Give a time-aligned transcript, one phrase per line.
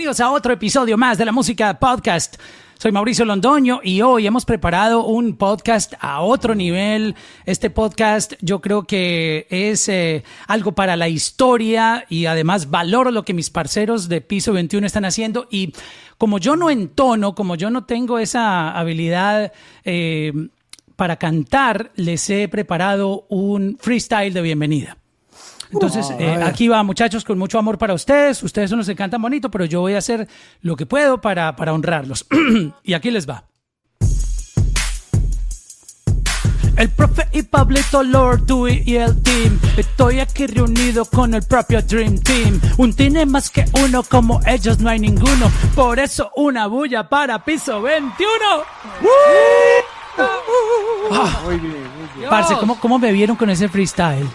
[0.00, 2.36] Bienvenidos a otro episodio más de la música podcast.
[2.78, 7.16] Soy Mauricio Londoño y hoy hemos preparado un podcast a otro nivel.
[7.44, 13.26] Este podcast yo creo que es eh, algo para la historia y además valoro lo
[13.26, 15.74] que mis parceros de Piso 21 están haciendo y
[16.16, 19.52] como yo no entono, como yo no tengo esa habilidad
[19.84, 20.32] eh,
[20.96, 24.96] para cantar, les he preparado un freestyle de bienvenida.
[25.72, 28.42] Entonces, eh, aquí va, muchachos, con mucho amor para ustedes.
[28.42, 30.28] Ustedes son los que cantan bonito, pero yo voy a hacer
[30.62, 32.26] lo que puedo para, para honrarlos.
[32.82, 33.44] y aquí les va.
[36.76, 39.58] El profe y Pablito Lord, Dewey y el team.
[39.76, 42.58] Estoy aquí reunido con el propio Dream Team.
[42.78, 45.52] Un tiene más que uno, como ellos no hay ninguno.
[45.74, 48.24] Por eso una bulla para piso 21.
[51.12, 51.40] Ah.
[51.44, 52.30] Muy bien, muy bien.
[52.30, 54.26] Parce, ¿cómo, ¿cómo me vieron con ese freestyle?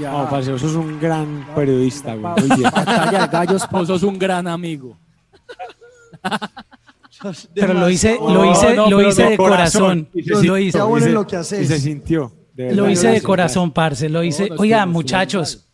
[0.00, 2.34] No, parce, vos sos un gran periodista, güey.
[2.48, 2.70] Muy bien.
[3.30, 4.96] gallos, vos sos un gran amigo.
[7.54, 10.08] Pero lo hice, lo hice, lo hice de corazón.
[10.12, 10.78] Lo hice.
[11.10, 11.62] lo que haces.
[11.62, 12.32] Y se sintió.
[12.56, 14.08] Lo hice de corazón, parce.
[14.08, 14.50] Lo hice.
[14.58, 15.66] Oiga, muchachos,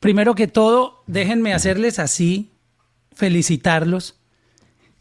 [0.00, 2.52] primero que todo, déjenme hacerles así,
[3.14, 4.20] felicitarlos.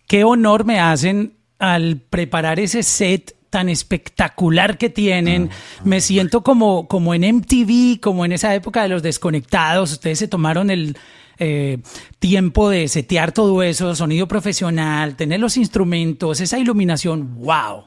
[0.07, 5.49] Qué honor me hacen al preparar ese set tan espectacular que tienen.
[5.49, 9.93] Ah, me siento como, como en MTV, como en esa época de los desconectados.
[9.93, 10.97] Ustedes se tomaron el
[11.39, 11.77] eh,
[12.19, 17.35] tiempo de setear todo eso, sonido profesional, tener los instrumentos, esa iluminación.
[17.35, 17.85] ¡Wow!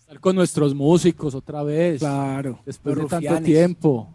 [0.00, 2.00] Estar con nuestros músicos otra vez.
[2.00, 2.58] Claro.
[2.66, 4.12] Después de tanto tiempo.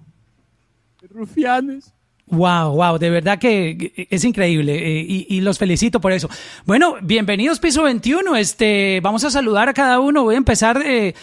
[1.12, 1.94] Rufianes.
[2.28, 6.28] Wow, wow, de verdad que es increíble eh, y, los felicito por eso.
[6.66, 11.14] Bueno, bienvenidos Piso 21, este, vamos a saludar a cada uno, voy a empezar, eh,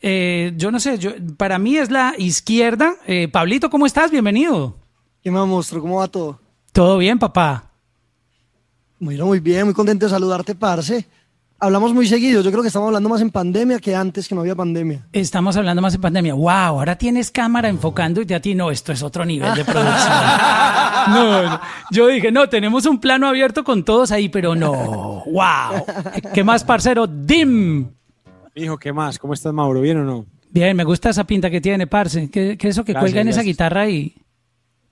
[0.00, 2.94] eh, yo no sé, yo, para mí es la izquierda.
[3.32, 4.12] Pablito, ¿cómo estás?
[4.12, 4.76] Bienvenido.
[5.20, 5.82] ¿Qué más, monstruo?
[5.82, 6.38] ¿Cómo va todo?
[6.72, 7.70] Todo bien, papá.
[9.00, 11.08] Muy, muy bien, muy contento de saludarte, parce
[11.62, 12.42] hablamos muy seguido.
[12.42, 15.06] Yo creo que estamos hablando más en pandemia que antes que no había pandemia.
[15.12, 16.34] Estamos hablando más en pandemia.
[16.34, 20.12] Wow, ahora tienes cámara enfocando y a ti no, esto es otro nivel de producción.
[21.08, 21.60] no,
[21.92, 25.22] yo dije, no, tenemos un plano abierto con todos ahí, pero no.
[25.24, 25.86] Wow.
[26.34, 27.06] ¿Qué más, parcero?
[27.06, 27.86] Dim.
[28.56, 29.18] Hijo, ¿qué más?
[29.18, 29.80] ¿Cómo estás, Mauro?
[29.80, 30.26] ¿Bien o no?
[30.50, 32.28] Bien, me gusta esa pinta que tiene, parce.
[32.28, 34.14] ¿Qué, es eso que cuelga en esa guitarra ahí?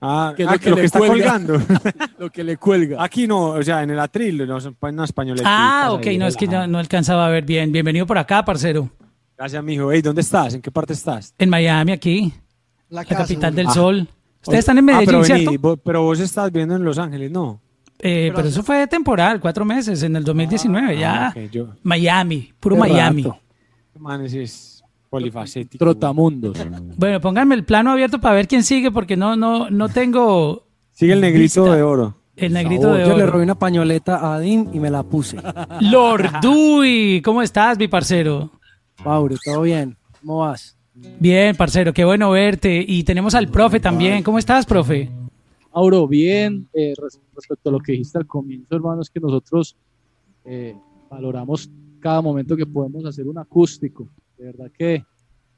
[0.03, 1.61] Ah, que, lo, ah, que, está colgando.
[2.17, 3.03] lo que le cuelga.
[3.03, 5.39] Aquí no, o sea, en el atril, no, en español.
[5.45, 7.71] Ah, ok, no, es que no, alcanzaba a ver bien.
[7.71, 8.89] Bienvenido por acá, parcero.
[9.37, 9.91] Gracias, mijo.
[9.91, 10.55] Hey, ¿dónde estás?
[10.55, 11.35] ¿En qué parte estás?
[11.37, 12.33] En Miami, aquí.
[12.89, 14.07] La, capital del sol.
[14.41, 15.77] Ustedes están en Medellín, ah, pero ¿cierto?
[15.77, 17.61] pero vos estás viviendo en Los Ángeles, ¿no?
[17.99, 21.69] Eh, pero, eso fue temporal, cuatro meses, en el 2019, ah, ya.
[21.83, 23.27] Miami, puro Miami.
[23.99, 24.70] Manes es
[25.11, 25.83] Polifacético.
[25.83, 26.57] Trotamundos.
[26.95, 30.63] Bueno, pónganme el plano abierto para ver quién sigue, porque no, no, no tengo.
[30.93, 32.15] Sigue el negrito de oro.
[32.37, 33.11] El negrito de oro.
[33.11, 35.35] Yo le robé una pañoleta a Adin y me la puse.
[35.81, 38.51] Lord Dewey, ¿cómo estás, mi parcero?
[39.03, 39.97] Mauro, ¿todo bien?
[40.21, 40.77] ¿Cómo vas?
[41.19, 42.81] Bien, parcero, qué bueno verte.
[42.87, 44.23] Y tenemos al profe también.
[44.23, 45.11] ¿Cómo estás, profe?
[45.75, 46.69] Mauro, bien.
[46.73, 46.93] Eh,
[47.35, 49.75] respecto a lo que dijiste al comienzo, hermano, es que nosotros
[50.45, 50.73] eh,
[51.09, 54.07] valoramos cada momento que podemos hacer un acústico.
[54.41, 55.05] De verdad que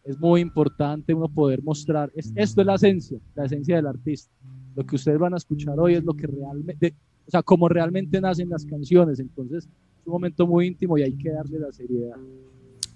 [0.03, 4.29] es muy importante uno poder mostrar, es, esto es la esencia, la esencia del artista.
[4.75, 6.93] Lo que ustedes van a escuchar hoy es lo que realmente,
[7.25, 9.21] o sea, como realmente nacen las canciones.
[9.21, 12.17] Entonces, es un momento muy íntimo y hay que darle la seriedad.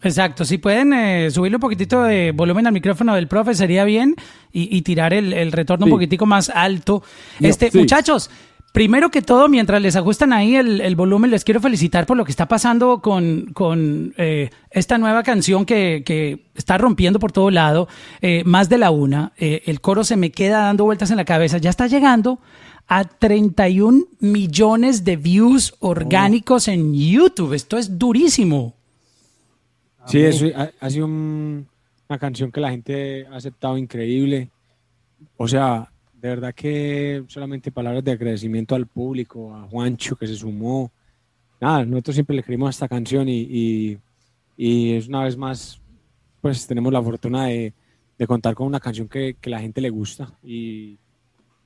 [0.03, 4.15] Exacto, si pueden eh, subirle un poquitito de volumen al micrófono del profe sería bien
[4.51, 7.01] y, tirar el, retorno un poquitico más alto.
[7.39, 8.29] este, Muchachos,
[8.73, 12.31] Primero que todo, mientras les ajustan ahí el, volumen, les quiero felicitar por lo que
[12.31, 17.87] está pasando con, con eh, esta nueva canción que, que, está rompiendo por todo lado,
[18.21, 19.31] eh, más de la una.
[19.37, 21.57] Eh, el coro se me queda dando vueltas en la cabeza.
[21.57, 22.39] Ya está llegando
[22.87, 27.53] a 31 millones de views orgánicos en YouTube.
[27.53, 28.75] Esto es durísimo.
[30.05, 30.45] Sí, eso
[30.79, 34.49] ha, sido una canción que la gente ha aceptado increíble.
[35.35, 35.91] O sea,
[36.21, 40.91] de verdad que solamente palabras de agradecimiento al público, a Juancho que se sumó.
[41.61, 43.97] Nada, nosotros siempre le escribimos esta canción y,
[44.57, 45.79] y, es una vez más,
[46.41, 47.73] pues tenemos la fortuna de,
[48.17, 50.97] de contar con una canción que, que, la gente le gusta y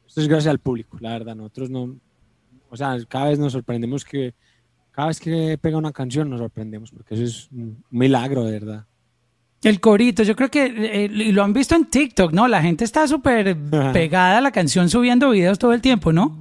[0.06, 1.36] esto es gracias al público, la verdad.
[1.36, 1.96] Nosotros no,
[2.70, 4.34] o sea, cada vez nos sorprendemos que,
[4.92, 8.86] cada vez que pega una canción nos sorprendemos porque eso es un milagro, de verdad.
[9.64, 10.66] El corito, yo creo que
[11.06, 12.48] eh, lo han visto en TikTok, ¿no?
[12.48, 13.56] La gente está súper
[13.94, 16.36] pegada a la canción subiendo videos todo el tiempo, ¿no?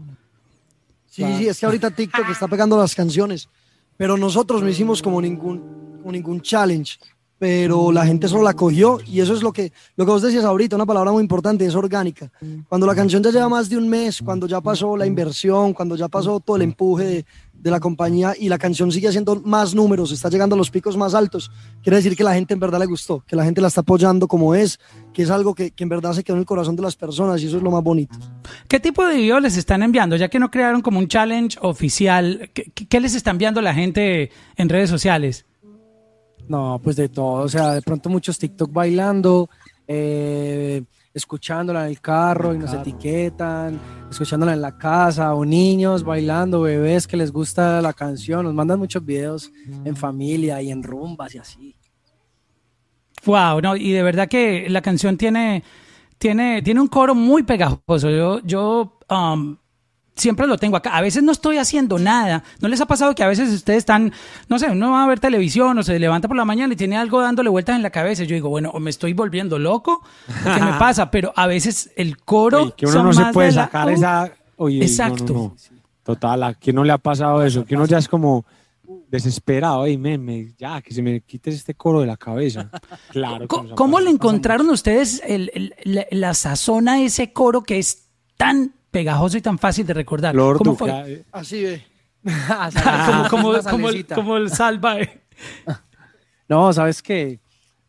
[1.07, 3.49] Sí, sí, es que ahorita TikTok está pegando las canciones,
[3.97, 6.99] pero nosotros no hicimos como ningún, como ningún challenge.
[7.39, 10.45] pero la gente solo la cogió y eso es lo que, lo que vos decías
[10.45, 12.31] ahorita, una palabra muy importante, es orgánica.
[12.69, 15.97] Cuando la canción ya lleva más de un mes, cuando ya pasó la inversión, cuando
[15.97, 17.25] ya pasó todo el empuje de,
[17.61, 20.97] de la compañía y la canción sigue haciendo más números, está llegando a los picos
[20.97, 21.51] más altos,
[21.83, 24.27] quiere decir que la gente en verdad le gustó, que la gente la está apoyando
[24.27, 24.79] como es,
[25.13, 27.43] que es algo que, que en verdad se quedó en el corazón de las personas
[27.43, 28.17] y eso es lo más bonito.
[28.67, 30.17] ¿Qué tipo de videos les están enviando?
[30.17, 34.31] Ya que no crearon como un challenge oficial, ¿qué, qué les está enviando la gente
[34.57, 35.45] en redes sociales?
[36.49, 39.49] No, pues de todo, o sea, de pronto muchos TikTok bailando,
[39.87, 40.83] eh,
[41.13, 43.79] escuchándola en el carro y nos etiquetan,
[44.11, 48.79] escuchándola en la casa, o niños bailando, bebés que les gusta la canción, nos mandan
[48.79, 49.53] muchos videos
[49.85, 51.77] en familia y en rumbas y así.
[53.25, 55.63] Wow, no, y de verdad que la canción tiene,
[56.19, 58.11] tiene, tiene un coro muy pegajoso.
[58.11, 59.57] Yo, yo um,
[60.21, 60.91] siempre lo tengo acá.
[60.97, 62.45] A veces no estoy haciendo nada.
[62.61, 64.13] ¿No les ha pasado que a veces ustedes están,
[64.49, 66.97] no sé, uno va a ver televisión o se levanta por la mañana y tiene
[66.97, 68.23] algo dándole vueltas en la cabeza?
[68.23, 71.11] Y yo digo, bueno, o me estoy volviendo loco, ¿o ¿qué me pasa?
[71.11, 72.63] Pero a veces el coro.
[72.63, 74.33] Oye, que uno no se puede la- sacar esa.
[74.57, 75.25] Oye, Exacto.
[75.25, 75.57] no, no, no.
[76.05, 77.65] Total, ¿a quién no le ha pasado eso?
[77.65, 78.45] Que uno ya es como
[79.09, 79.87] desesperado.
[79.87, 82.71] Ey, me, me- ya, que se me quites este coro de la cabeza.
[83.11, 83.49] Claro.
[83.49, 84.01] ¿Cómo pasado.
[84.01, 88.05] le encontraron ustedes el- el- la, la sazón a ese coro que es
[88.37, 90.35] tan pegajoso y tan fácil de recordar?
[90.35, 91.13] Lord ¿Cómo Duca, fue?
[91.13, 91.83] eh, Así ve.
[92.23, 95.23] como, como, como, el, como el salvae.
[96.49, 97.39] No, sabes qué,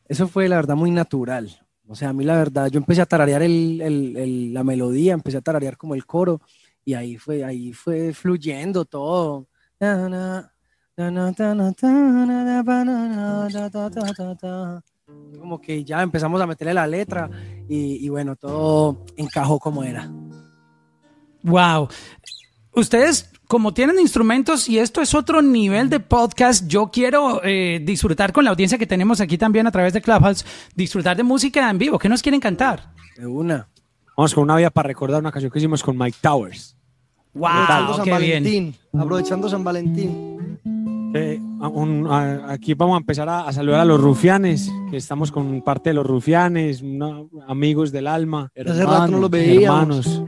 [0.08, 1.50] eso fue la verdad muy natural.
[1.88, 5.14] O sea, a mí la verdad, yo empecé a tararear el, el- el- la melodía,
[5.14, 6.40] empecé a tararear como el coro
[6.86, 9.48] y ahí fue, ahí fue fluyendo todo.
[15.40, 17.30] Como que ya empezamos a meterle la letra
[17.68, 20.10] y, y bueno, todo encajó como era.
[21.44, 21.90] Wow.
[22.74, 28.32] Ustedes, como tienen instrumentos y esto es otro nivel de podcast, yo quiero eh, disfrutar
[28.32, 30.46] con la audiencia que tenemos aquí también a través de Clubhouse,
[30.76, 32.00] disfrutar de música en vivo.
[32.00, 32.94] ¿Qué nos quieren cantar?
[33.18, 33.68] De una.
[34.16, 36.78] Vamos con una vía para recordar una canción que hicimos con Mike Towers.
[37.34, 38.44] Aprovechando Wow, San qué bien.
[38.44, 38.76] Valentín.
[38.98, 40.60] Aprovechando San Valentín.
[41.14, 44.96] Eh, a- un- a- aquí vamos a empezar a, a saludar a los rufianes, que
[44.98, 50.08] estamos con parte de los rufianes, una- amigos del alma, Hace rato no los veíamos.
[50.08, 50.24] hermanos.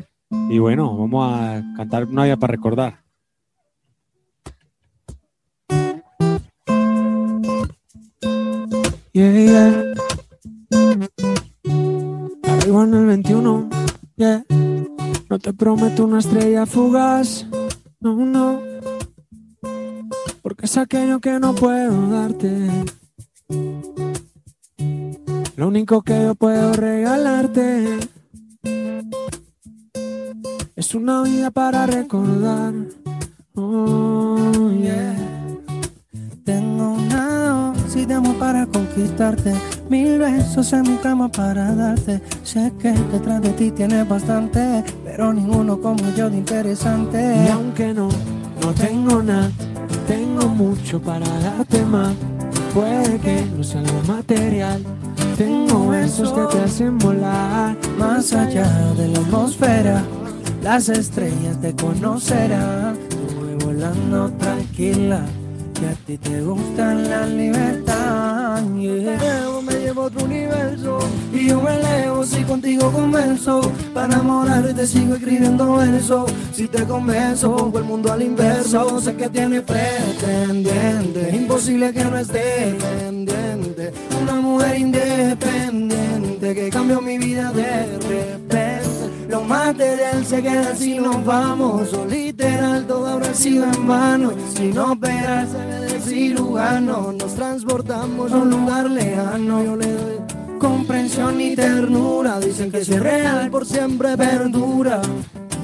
[0.50, 3.04] Y bueno, vamos a cantar una vía para recordar.
[9.14, 9.94] Yeah, yeah.
[12.44, 13.70] Arriba en el 21,
[14.16, 14.44] yeah.
[15.30, 17.46] No te prometo una estrella fugaz,
[18.00, 18.62] no, no.
[20.42, 22.70] Porque es aquello que no puedo darte.
[25.56, 28.00] Lo único que yo puedo regalarte
[30.76, 32.74] es una vida para recordar.
[33.56, 35.16] Oh, yeah.
[36.44, 39.54] Tengo una dosis de amor para conquistarte,
[39.90, 42.22] mil besos en mi cama para darte.
[42.44, 47.50] Sé que detrás de ti tienes bastante, pero ninguno como yo de Y interesante.
[47.52, 48.10] aunque no,
[48.62, 49.52] no tengo nada,
[50.08, 52.14] tengo mucho para darte más.
[52.74, 54.84] Puede que no sea algo material.
[55.38, 60.04] Tengo besos que te hacen volar Más allá de la atmósfera,
[60.64, 62.98] las estrellas te conocerán.
[63.10, 65.26] Tú voy volando tranquila,
[65.74, 68.64] que a ti te gusta la libertad.
[68.78, 69.44] yeah.
[69.66, 71.00] Me llevo otro universo.
[71.34, 73.62] Y yo me elevo si contigo convenzo
[73.94, 76.26] Para enamorarte sigo escribiendo verso.
[76.54, 79.00] Si te convenzo, pongo el mundo al inverso.
[79.00, 81.32] Sé que tiene pretendiente.
[81.34, 83.94] Imposible que no esté pendiente.
[84.22, 88.73] Una mujer independiente que cambió mi vida de repente.
[89.34, 91.92] Lo material se queda si nos vamos.
[91.94, 94.32] O literal, todo habrá sido en vano.
[94.56, 97.12] Si no operas, se ve de cirujano.
[97.14, 99.64] Nos transportamos a un lugar lejano.
[99.64, 100.16] Yo le doy
[100.60, 102.40] comprensión y ternura.
[102.40, 105.02] Dicen que si es real por siempre perdura.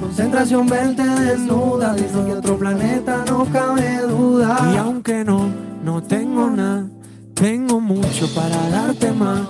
[0.02, 1.94] Concentración verte desnuda.
[1.94, 4.80] Dicen que otro planeta no cabe Y duda.
[4.80, 5.48] aunque no,
[5.84, 6.88] no tengo nada,
[7.36, 9.42] tengo mucho para darte más.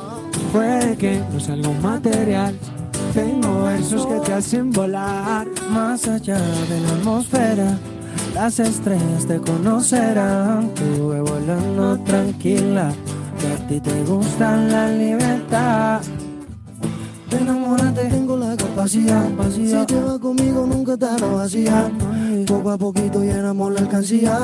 [0.52, 2.58] Puede que no sea algo material,
[3.14, 5.48] tengo versos que te hacen volar.
[5.70, 7.78] Más allá de la atmósfera,
[8.34, 10.70] las estrellas te conocerán.
[10.74, 12.92] Tú ve volando tranquila,
[13.40, 16.02] que a ti te gusta la libertad.
[17.30, 19.28] Te enamorarte, tengo la capacidad.
[19.54, 21.92] Si te vas conmigo, nunca te hará vacía.
[22.48, 24.40] Poco a poquito llenamos la alcancía.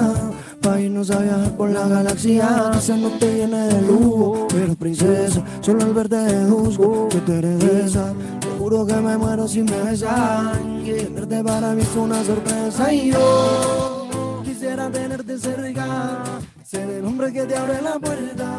[0.62, 2.72] Pa' irnos a viajar por la galaxia.
[2.74, 7.94] Quizás no te llene de lujo, pero princesa, solo al verte deduzco que tú eres.
[7.94, 10.58] Te juro que me muero si me besas.
[10.84, 12.94] Tenerte para mí es una sorpresa.
[12.94, 16.24] Y yo quisiera tenerte cerca.
[16.64, 18.52] Ser el hombre que te abre la puerta.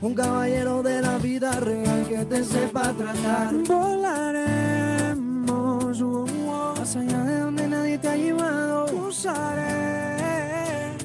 [0.00, 3.54] Un caballero de la vida real que te sepa tratar.
[3.68, 5.41] Volaremos
[6.00, 6.26] uh,
[6.78, 8.86] Más allá de donde nadie te ha llevado.
[9.08, 10.96] usaré,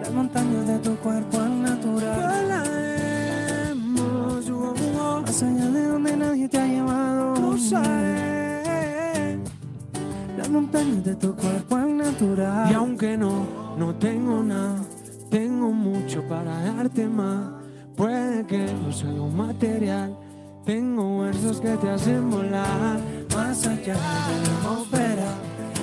[0.00, 2.20] Las montañas de tu cuerpo al natural.
[3.74, 4.50] volaremos
[5.22, 7.32] Más allá de donde nadie te ha llevado.
[7.50, 9.38] usaré.
[10.36, 12.70] Las montañas de tu cuerpo al natural.
[12.70, 14.76] Y aunque no, no tengo nada,
[15.30, 17.50] tengo mucho para darte más.
[17.96, 20.16] Puede que no sea lo material,
[20.70, 23.00] tengo versos que te hacen volar.
[23.34, 25.34] Más allá de la atmósfera,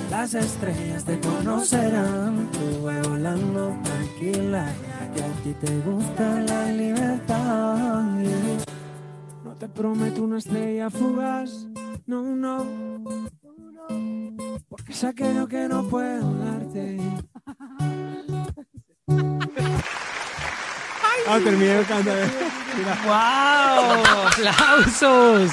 [0.09, 2.47] las estrellas te conocerán.
[2.53, 4.65] Tú vas volando tranquila,
[5.13, 8.01] que a ti te gusta la libertad.
[9.43, 11.67] No te prometo una estrella fugaz,
[12.05, 12.65] no, no,
[14.69, 16.97] porque es aquello que no puedo darte.
[21.25, 22.11] Ah, terminé el canto.
[23.05, 24.27] ¡Wow!
[24.27, 25.51] ¡Aplausos!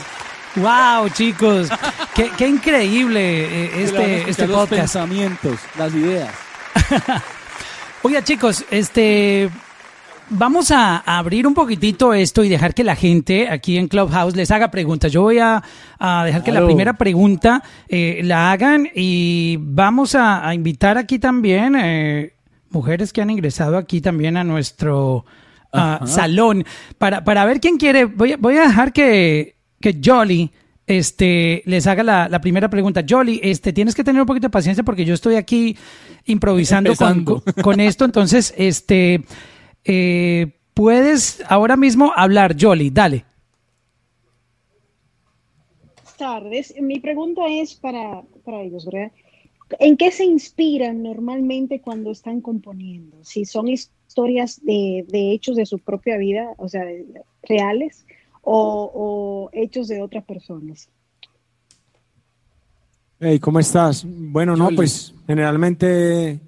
[0.56, 1.68] ¡Wow, chicos!
[2.14, 4.80] ¡Qué, qué increíble eh, este, este los podcast!
[4.80, 6.30] pensamientos, las ideas.
[8.02, 9.50] Oiga, chicos, este.
[10.30, 14.50] Vamos a abrir un poquitito esto y dejar que la gente aquí en Clubhouse les
[14.50, 15.12] haga preguntas.
[15.12, 15.62] Yo voy a,
[15.98, 21.18] a dejar que la primera pregunta eh, la hagan y vamos a, a invitar aquí
[21.18, 22.32] también eh,
[22.70, 25.26] mujeres que han ingresado aquí también a nuestro
[26.06, 26.64] salón
[26.98, 28.04] para, para ver quién quiere.
[28.04, 30.50] Voy, a- voy a dejar que, que Jolly
[30.86, 33.02] este, les haga la, la primera pregunta.
[33.08, 35.76] Jolly, este, tienes que tener un poquito de paciencia porque yo estoy aquí
[36.26, 38.04] improvisando con, con- esto.
[38.04, 39.24] Entonces, este,
[39.84, 43.24] eh, puedes ahora mismo hablar, Jolly, dale.
[45.94, 46.74] Buenas tardes.
[46.80, 49.10] Mi pregunta es para, para ellos, ¿verdad?
[49.80, 53.24] ¿En qué se inspiran normalmente cuando están componiendo?
[53.24, 57.06] Si son historias de, de hechos de su propia vida, o sea, de-
[57.42, 58.06] reales,
[58.42, 60.88] o, o hechos de otras personas.
[63.20, 64.04] Hey, ¿cómo estás?
[64.06, 66.40] Bueno, no, pues generalmente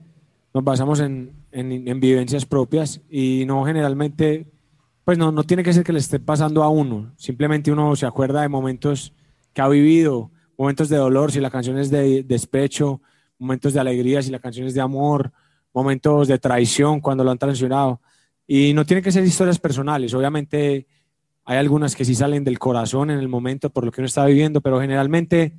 [0.52, 4.46] nos basamos en, en- en vivencias propias y no generalmente,
[5.04, 8.06] pues no, no tiene que ser que le esté pasando a uno, simplemente uno se
[8.06, 9.12] acuerda de momentos
[9.54, 13.00] que ha vivido, momentos de dolor, si la canción es de despecho,
[13.38, 15.32] momentos de alegría, si la canción es de amor,
[15.76, 18.00] momentos de traición cuando lo han traicionado.
[18.46, 20.86] Y no tiene que ser historias personales, obviamente
[21.44, 24.24] hay algunas que sí salen del corazón en el momento por lo que uno está
[24.24, 25.54] viviendo, pero generalmente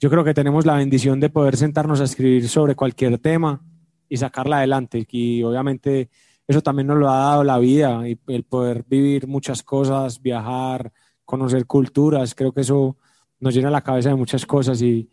[0.00, 3.62] yo creo que tenemos la bendición de poder sentarnos a escribir sobre cualquier tema
[4.08, 5.06] y sacarla adelante.
[5.10, 6.10] Y obviamente
[6.48, 10.92] eso también nos lo ha dado la vida y el poder vivir muchas cosas, viajar,
[11.24, 12.34] conocer culturas.
[12.34, 12.96] Creo que eso
[13.38, 15.08] nos llena la cabeza de muchas cosas y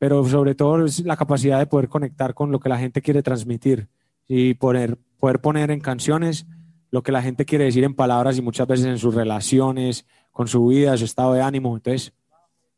[0.00, 3.22] pero sobre todo es la capacidad de poder conectar con lo que la gente quiere
[3.22, 3.86] transmitir
[4.26, 6.46] y poder, poder poner en canciones
[6.90, 10.48] lo que la gente quiere decir en palabras y muchas veces en sus relaciones, con
[10.48, 11.76] su vida, su estado de ánimo.
[11.76, 12.14] Entonces,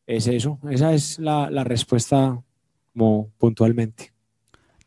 [0.05, 2.43] es eso, esa es la, respuesta
[2.93, 4.13] como puntualmente.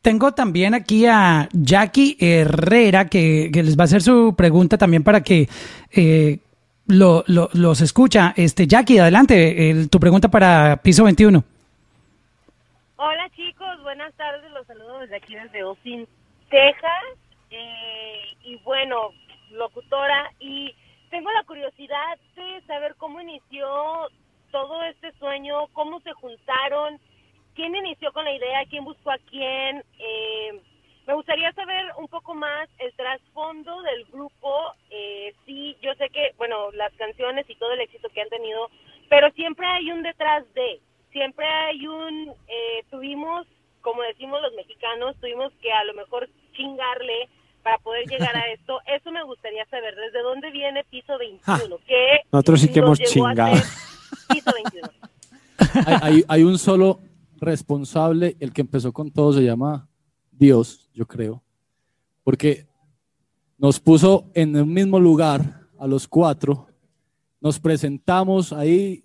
[0.01, 5.23] Tengo también aquí a Jackie Herrera que, les va a hacer su pregunta también para
[5.23, 5.47] que
[5.89, 6.39] eh,
[6.87, 8.33] lo, lo- los escucha.
[8.35, 11.54] Este, Jackie, adelante, el- tu pregunta para Piso 21.
[12.97, 16.07] Hola chicos, buenas tardes, los saludo desde aquí desde Austin,
[16.49, 17.03] Texas.
[17.49, 19.09] Eh, y bueno,
[19.51, 20.73] locutora, y
[21.09, 23.67] tengo la curiosidad de saber cómo inició
[24.49, 26.97] todo este sueño, cómo se juntaron,
[27.53, 29.83] quién inició con la idea, quién buscó a quién.
[29.99, 30.61] Eh,
[31.05, 34.73] me gustaría saber un poco más el trasfondo del grupo.
[34.89, 38.69] Eh, sí, yo sé que, bueno, las canciones y todo el éxito que han tenido,
[39.09, 40.79] pero siempre hay un detrás de,
[41.15, 43.47] siempre hay un, eh, tuvimos,
[43.81, 47.29] como decimos los mexicanos, tuvimos que a lo mejor chingarle
[47.63, 48.79] para poder llegar a esto.
[48.85, 51.77] Eso me gustaría saber, ¿desde dónde viene Piso 21?
[51.87, 53.55] ¿Qué Nosotros sí que hemos chingado.
[54.29, 54.89] Piso 21.
[55.87, 56.99] hay, hay- hay un solo
[57.37, 59.87] responsable, el que empezó con todo se llama
[60.31, 61.41] Dios, yo creo,
[62.23, 62.65] porque
[63.57, 65.41] nos puso en el mismo lugar
[65.79, 66.67] a los cuatro,
[67.39, 69.03] nos presentamos ahí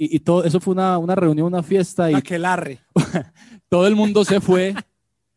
[0.00, 2.80] y, y todo eso fue una, una reunión, una fiesta y Aquelarre.
[3.68, 4.74] todo el mundo se fue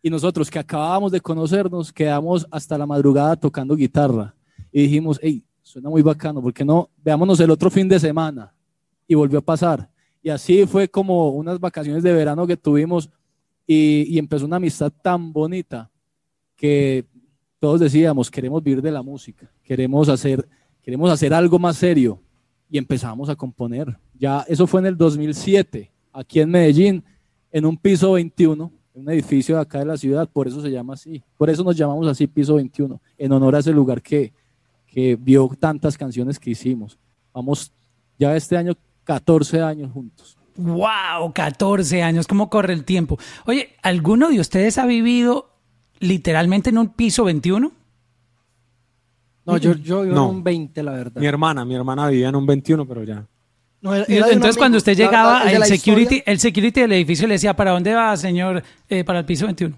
[0.01, 4.33] y nosotros que acabábamos de conocernos quedamos hasta la madrugada tocando guitarra
[4.71, 6.89] y dijimos, hey, suena muy bacano, ¿por qué no?
[7.03, 8.53] Veámonos el otro fin de semana
[9.05, 9.89] y volvió a pasar.
[10.21, 13.09] Y así fue como unas vacaciones de verano que tuvimos
[13.67, 15.91] y, y empezó una amistad tan bonita
[16.55, 17.03] que
[17.59, 20.47] todos decíamos, queremos vivir de la música, queremos hacer,
[20.81, 22.22] queremos hacer algo más serio
[22.73, 23.95] y empezamos a componer.
[24.17, 27.03] Ya eso fue en el 2007, aquí en Medellín,
[27.51, 30.71] en un piso 21, en un edificio de acá de la ciudad, por eso se
[30.71, 31.23] llama así.
[31.37, 34.33] Por eso nos llamamos así Piso 21, en honor a ese lugar que,
[34.87, 36.97] que vio tantas canciones que hicimos.
[37.31, 37.71] Vamos
[38.17, 40.35] ya este año 14 años juntos.
[40.57, 41.31] ¡Wow!
[41.31, 43.19] 14 años, ¿cómo corre el tiempo?
[43.45, 45.51] Oye, ¿alguno de ustedes ha vivido
[45.99, 47.71] literalmente en un piso 21?
[49.45, 50.29] No, yo, yo vivo No.
[50.29, 51.19] en un 20, la verdad.
[51.21, 53.25] Mi hermana, mi hermana vivía en un 21, pero ya.
[53.81, 56.23] No, era- era de un Entonces, cuando usted La llegaba, de el la security, historia-
[56.25, 58.63] el security del edificio le decía, ¿para dónde va, señor?
[58.87, 59.75] Eh, para el piso 21.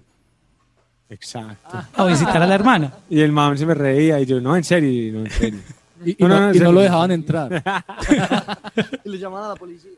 [1.08, 1.78] Exacto.
[1.94, 2.92] A visitar a la hermana.
[3.10, 5.60] Y el man se me reía y yo, no, en serio, y no, en serio.
[6.04, 7.50] Y, y No, no, no, no, y no lo dejaban entrar.
[9.04, 9.92] Y le llamaban a la policía.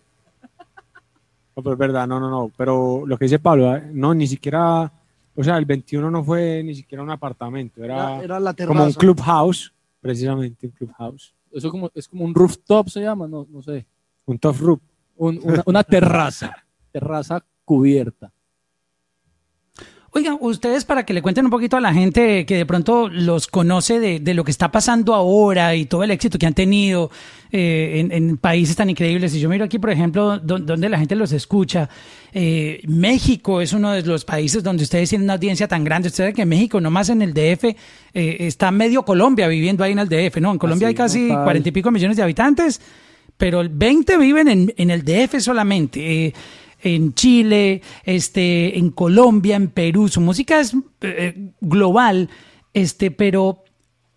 [1.57, 2.53] No, pero es verdad, no, no, no.
[2.57, 3.83] Pero lo que dice Pablo, ¿eh?
[3.93, 4.93] no, ni siquiera,
[5.40, 8.75] o sea, el 21 no fue ni siquiera un apartamento, era, Era, era la terraza.
[8.76, 11.35] como un clubhouse, precisamente un clubhouse.
[11.52, 13.87] Eso como, es como un rooftop, se llama, no, no sé.
[14.26, 14.80] Un top roof.
[15.16, 16.54] Un- una, una terraza.
[16.92, 18.33] terraza cubierta.
[20.11, 23.47] Oigan, ustedes para que le cuenten un poquito a la gente que de pronto los
[23.47, 27.11] conoce de, de lo que está pasando ahora y todo el éxito que han tenido
[27.53, 29.35] eh, en, en países tan increíbles.
[29.35, 31.91] Y yo miro aquí, por ejemplo, don- donde la gente los escucha.
[32.33, 36.09] Eh, México es uno de los países donde ustedes tienen una audiencia tan grande.
[36.09, 37.77] Ustedes saben que México, nomás en el DF, eh,
[38.41, 40.53] está medio Colombia viviendo ahí en el DF, ¿no?
[40.53, 42.81] En Colombia Así, hay casi cuarenta y pico millones de habitantes,
[43.37, 46.33] pero el 20 viven en, en el DF solamente.
[46.82, 50.08] Eh, en Chile, este, en Colombia, en Perú.
[50.08, 52.28] Su música es eh, global,
[52.75, 53.64] este, pero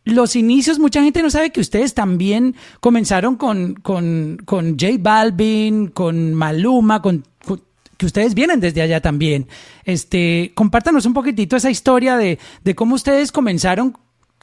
[0.03, 5.87] los inicios, mucha gente no sabe que ustedes también comenzaron con, con, con J Balvin,
[5.89, 7.61] con Maluma, con, con-
[7.97, 9.47] que ustedes vienen desde allá también.
[9.85, 13.95] Este, compártanos un poquitito esa historia de, de cómo ustedes comenzaron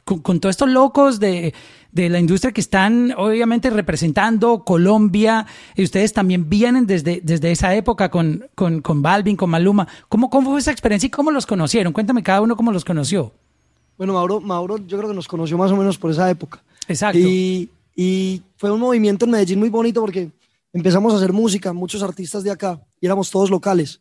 [0.05, 1.53] con, con todos estos locos de,
[1.91, 7.73] de la industria que están obviamente representando Colombia, y ustedes también vienen desde, desde esa
[7.75, 9.87] época con, con, con Balvin, con Maluma.
[10.07, 11.93] ¿Cómo, ¿Cómo fue esa experiencia y cómo los conocieron?
[11.93, 13.31] Cuéntame cada uno cómo los conoció.
[13.97, 16.61] Bueno, Mauro, Mauro yo creo que nos conoció más o menos por esa época.
[16.87, 17.19] Exacto.
[17.19, 20.29] Y, y fue un movimiento en Medellín muy bonito porque
[20.71, 23.99] empezamos a hacer música, muchos artistas de acá, y éramos todos locales.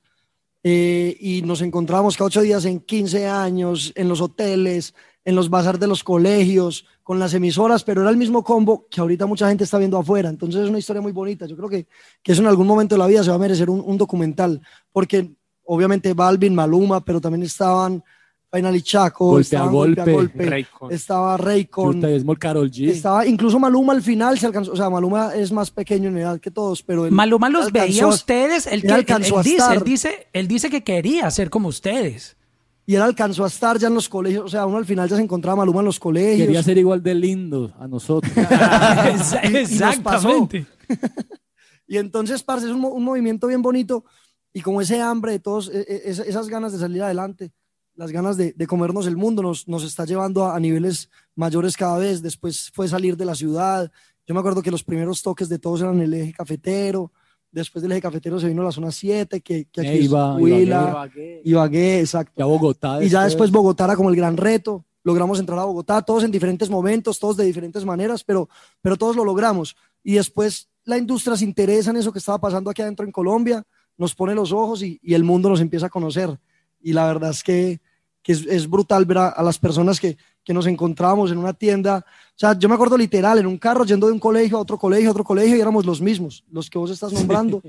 [0.63, 5.51] Eh, y nos encontrábamos cada ocho días en 15 años, en los hoteles, en los
[5.51, 9.49] bazar de los colegios, con las emisoras, pero era el mismo combo que ahorita mucha
[9.49, 10.29] gente está viendo afuera.
[10.29, 11.47] Entonces es una historia muy bonita.
[11.47, 11.87] Yo creo que,
[12.23, 14.61] que eso en algún momento de la vida se va a merecer un, un documental,
[14.93, 15.33] porque
[15.65, 18.05] obviamente Balvin, Maluma, pero también estaban
[18.53, 20.93] Final y Chaco, Golpe a estaban golpe, Raycon.
[20.93, 22.89] estaba Raycon, G.
[22.91, 26.39] estaba incluso Maluma al final se alcanzó, o sea, Maluma es más pequeño en edad
[26.41, 29.35] que todos, pero él Maluma los alcanzó veía a ustedes, él, él que- él- alcanzó
[29.37, 29.77] él a dice, estar.
[29.79, 32.37] él dice, él dice que quería ser como ustedes.
[32.89, 35.17] Y él alcanzó a estar ya en los colegios, o sea, uno al final ya
[35.17, 36.47] se encontraba Maluma en los colegios.
[36.47, 38.33] Quería ser igual de lindo a nosotros.
[38.37, 40.67] Exa- y nos Exactamente.
[41.87, 44.05] Y entonces, parce, es un, un movimiento bien bonito
[44.53, 47.53] y como ese hambre de todos, e- e- esa- esas ganas de salir adelante,
[47.95, 51.77] las ganas de, de comernos el mundo nos, nos está llevando a, a niveles mayores
[51.77, 52.23] cada vez.
[52.23, 53.91] Después fue salir de la ciudad.
[54.27, 57.13] Yo me acuerdo que los primeros toques de todos eran el eje cafetero.
[57.61, 60.89] Después del eje cafetero se vino la zona 7, que, que aquí Neiva, es Huila,
[60.91, 61.43] Ibagué.
[61.45, 62.35] Ibagué, exacto.
[62.37, 63.03] Ya Bogotá.
[63.03, 64.85] Y ya después Bogotá era como el gran reto.
[65.03, 68.49] Logramos entrar a Bogotá, todos en diferentes momentos, todos de diferentes maneras, pero,
[68.81, 69.77] pero todos lo logramos.
[70.03, 73.65] Y después la industria se interesa en eso que estaba pasando aquí adentro en Colombia,
[73.97, 76.39] nos pone los ojos y, y el mundo nos empieza a conocer.
[76.81, 77.81] Y la verdad es que,
[78.29, 81.55] que es, es brutal ver a, a las personas que, que nos encontramos en una
[81.55, 82.05] tienda.
[82.07, 84.77] O sea, yo me acuerdo literal, en un carro yendo de un colegio a otro
[84.77, 87.63] colegio, a otro colegio, y éramos los mismos, los que vos estás nombrando.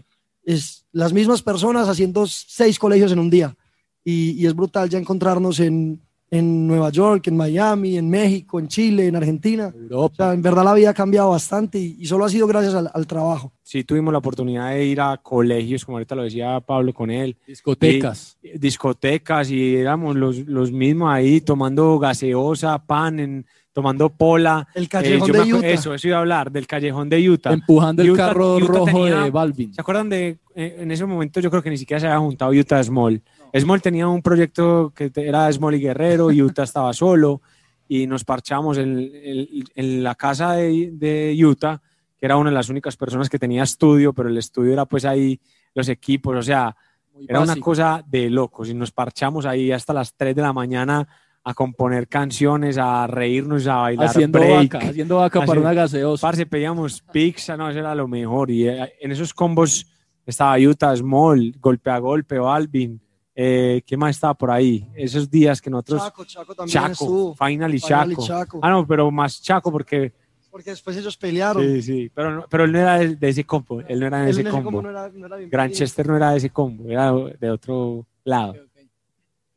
[0.43, 3.55] Es las mismas personas haciendo seis colegios en un día
[4.03, 8.67] y, y es brutal ya encontrarnos en, en Nueva York, en Miami, en México, en
[8.67, 9.73] Chile, en Argentina.
[9.73, 10.15] O Europa.
[10.15, 12.89] sea, en verdad la vida ha cambiado bastante y, y solo ha sido gracias al,
[12.93, 13.51] al trabajo.
[13.63, 17.35] Sí, tuvimos la oportunidad de ir a colegios, como ahorita lo decía Pablo con él.
[17.47, 18.37] Discotecas.
[18.43, 24.67] Y- discotecas y éramos los, los mismos ahí tomando gaseosa, pan, en- tomando pola.
[24.75, 25.67] El callejón yo de me Utah.
[25.67, 27.53] Eso, eso iba a hablar, del callejón de Utah.
[27.53, 29.73] Empujando el Utah- carro Utah rojo tenía- de Balvin.
[29.73, 32.51] ¿Se acuerdan de, eh, en ese momento yo creo que ni siquiera se había juntado
[32.51, 33.21] Utah Small?
[33.57, 37.41] Small tenía un proyecto que era Small y Guerrero, Utah estaba solo
[37.87, 41.81] y nos parchamos en, en- en la casa de, de Utah,
[42.17, 45.05] que era una de las únicas personas que tenía estudio, pero el estudio era pues
[45.05, 45.39] ahí
[45.73, 46.75] los equipos, o sea,
[47.13, 50.53] Muy era una cosa de locos y nos parchamos ahí hasta las 3 de la
[50.53, 51.07] mañana
[51.43, 54.73] a componer canciones, a reírnos, a bailar Haciendo break.
[54.73, 56.27] vaca, haciendo vaca para una gaseosa.
[56.27, 58.51] Parce, pedíamos pizza, no, eso era lo mejor.
[58.51, 59.87] Y eh, en esos combos
[60.25, 62.99] estaba Utah, Small, golpe a golpe, Balvin.
[63.41, 64.85] Eh, ¿Qué más estaba por ahí?
[64.95, 66.01] Esos días que nosotros.
[66.03, 67.35] Chaco, Chaco también Chaco, estuvo.
[67.35, 68.27] Final y Final Chaco.
[68.27, 68.59] Chaco.
[68.61, 70.11] Ah, no, pero más Chaco porque.
[70.51, 71.63] Porque después ellos pelearon.
[71.63, 72.11] Sí, sí.
[72.13, 73.79] Pero, no- pero él no era de, de ese combo.
[73.87, 74.65] Él no era de Él ese en ese combo.
[74.71, 78.55] combo no era- no era Granchester no era de ese combo, era de otro lado.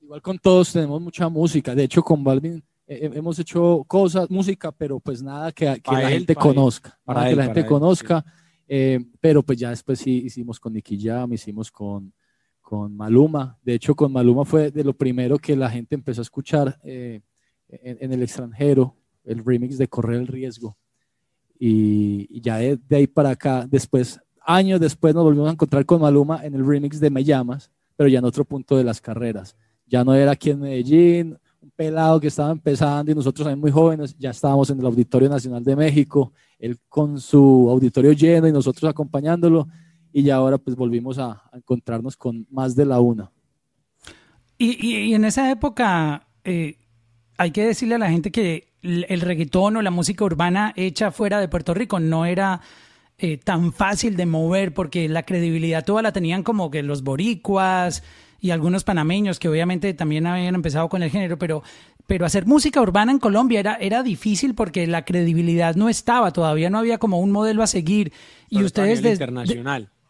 [0.00, 1.74] Igual con todos tenemos mucha música.
[1.74, 6.02] De hecho, con Balvin eh, hemos hecho cosas, música, pero pues nada que, que la
[6.02, 6.54] él, gente para él.
[6.54, 6.98] conozca.
[7.04, 8.24] Para él, que la para gente él, conozca.
[8.68, 12.12] Eh, pero pues ya después sí hicimos con Nicky Jam, hicimos con,
[12.62, 13.58] con Maluma.
[13.62, 17.20] De hecho, con Maluma fue de lo primero que la gente empezó a escuchar eh,
[17.68, 20.76] en, el extranjero, el remix de Correr el Riesgo.
[21.58, 26.44] Y, ya de, ahí para acá, después, años después nos volvimos a encontrar con Maluma
[26.44, 29.54] en el remix de Me Llamas, pero ya en otro punto de las carreras.
[29.86, 34.16] Ya no era aquí en Medellín, un pelado que estaba empezando y nosotros muy jóvenes,
[34.18, 38.88] ya estábamos en el Auditorio Nacional de México, él con su auditorio lleno y nosotros
[38.88, 39.68] acompañándolo,
[40.12, 43.30] y ya ahora pues volvimos a, a encontrarnos con más de la una.
[44.58, 46.76] Y, y- y en esa época eh,
[47.38, 51.10] hay que decirle a la gente que el, el reggaetón o la música urbana hecha
[51.10, 52.60] fuera de Puerto Rico no era
[53.18, 58.02] eh, tan fácil de mover porque la credibilidad toda la tenían como que los boricuas
[58.40, 61.62] y algunos panameños que obviamente también habían empezado con el género, pero,
[62.08, 66.68] pero hacer música urbana en Colombia era, era difícil porque la credibilidad no estaba, todavía
[66.68, 68.12] no había como un modelo a seguir.
[68.48, 68.98] Y ustedes.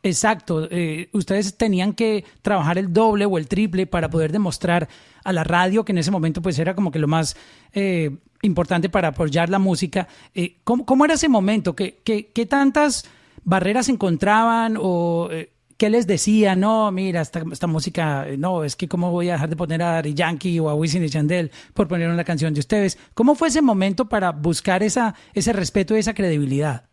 [0.04, 4.88] Exacto, eh, ustedes tenían que trabajar el doble o el triple para poder demostrar
[5.22, 7.36] a la radio, que en ese momento pues era como que lo más
[7.72, 8.10] eh,
[8.42, 10.08] importante para apoyar la música.
[10.34, 11.76] Eh, ¿cómo, era ese momento?
[11.76, 13.04] ¿Qué, qué, tantas
[13.44, 15.30] barreras encontraban o
[15.76, 16.58] qué les decían?
[16.58, 20.14] No, mira, esta, música, no, es que cómo voy a dejar de poner a Daddy
[20.14, 22.98] Yankee o a Wisin y Yandel por poner una canción de ustedes.
[23.14, 26.88] ¿Cómo fue ese momento para buscar esa, ese respeto y esa credibilidad?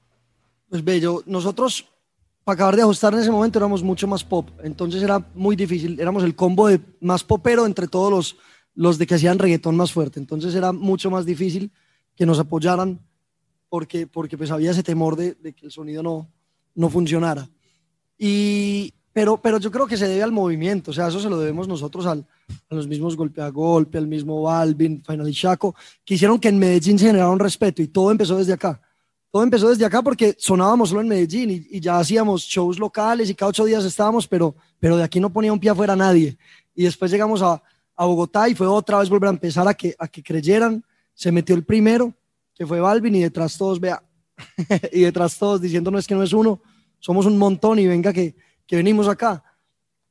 [0.70, 1.88] Pues bello, nosotros
[2.50, 6.00] para acabar de ajustar en ese momento éramos mucho más pop, entonces era muy difícil,
[6.00, 8.38] éramos el combo de más popero entre todos los,
[8.74, 11.72] los de que hacían reggaetón más fuerte, entonces era mucho más difícil
[12.16, 13.00] que nos apoyaran
[13.70, 16.28] porque, porque pues había ese temor de, de que el sonido no,
[16.74, 17.48] no funcionara.
[18.18, 21.38] Y, pero, pero yo creo que se debe al movimiento, o sea, eso se lo
[21.38, 22.26] debemos nosotros al,
[22.68, 26.48] a los mismos golpe a golpe, al mismo Balvin, Final y Chaco, que hicieron que
[26.48, 28.82] en Medellín se generara un respeto y todo empezó desde acá.
[29.32, 33.30] Todo empezó desde acá porque sonábamos solo en Medellín y, y ya hacíamos shows locales
[33.30, 36.38] y cada ocho días estábamos, pero, pero de aquí no ponía un pie afuera nadie.
[36.74, 37.62] Y después llegamos a,
[37.96, 40.84] a Bogotá y fue otra vez volver a empezar a que, a que creyeran.
[41.14, 42.14] Se metió el primero,
[42.56, 44.02] que fue Balvin, y detrás todos, vea,
[44.92, 46.62] y detrás todos diciendo no es que no es uno,
[47.00, 49.44] somos un montón y venga que, que venimos acá.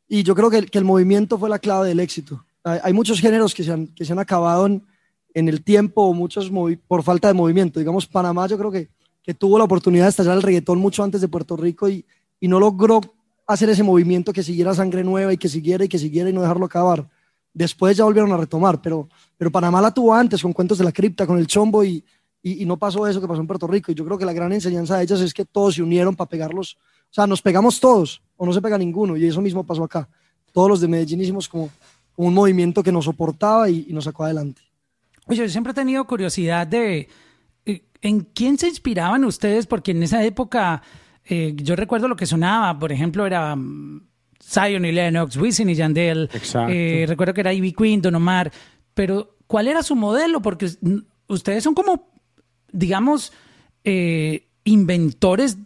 [0.07, 2.45] Y yo creo que, que el movimiento fue la clave del éxito.
[2.63, 4.87] Hay, hay muchos géneros que se han, que se han acabado en,
[5.35, 6.51] en el tiempo muchos
[6.87, 7.79] por falta de movimiento.
[7.81, 8.91] Digamos, Panamá yo creo que,
[9.29, 12.03] que tuvo la oportunidad de estallar el reggaetón mucho antes de Puerto Rico y,
[12.41, 13.03] y no logró
[13.47, 16.41] hacer ese movimiento que siguiera sangre nueva y que siguiera y que siguiera y no
[16.41, 17.07] dejarlo acabar.
[17.53, 20.93] Después ya volvieron a retomar, pero, pero Panamá la tuvo antes con Cuentos de la
[20.93, 22.03] Cripta, con el Chombo y,
[22.43, 23.93] y, no pasó eso que pasó en Puerto Rico.
[23.93, 26.31] Y yo creo que la gran enseñanza de ellas es que todos se unieron para
[26.31, 26.79] pegarlos.
[27.11, 30.09] O sea, nos pegamos todos o no se pega ninguno y eso mismo pasó acá.
[30.55, 31.69] Todos los de Medellín hicimos como,
[32.17, 34.63] como un movimiento que nos soportaba y, y nos sacó adelante.
[35.27, 37.09] Oye, yo siempre he tenido curiosidad de
[38.03, 40.83] en quién se inspiraban ustedes, porque en esa época
[41.25, 44.03] eh, yo recuerdo lo que sonaba, por ejemplo, era mm,
[44.43, 46.73] Zion y Lennox, Wisin y Yandel, Exacto.
[46.73, 48.51] eh, recuerdo que era Ivy Queen, Don Omar,
[48.95, 50.41] pero ¿cuál era su modelo?
[50.41, 50.71] Porque
[51.27, 52.09] ustedes son como,
[52.73, 53.33] digamos,
[53.85, 55.59] eh, inventores,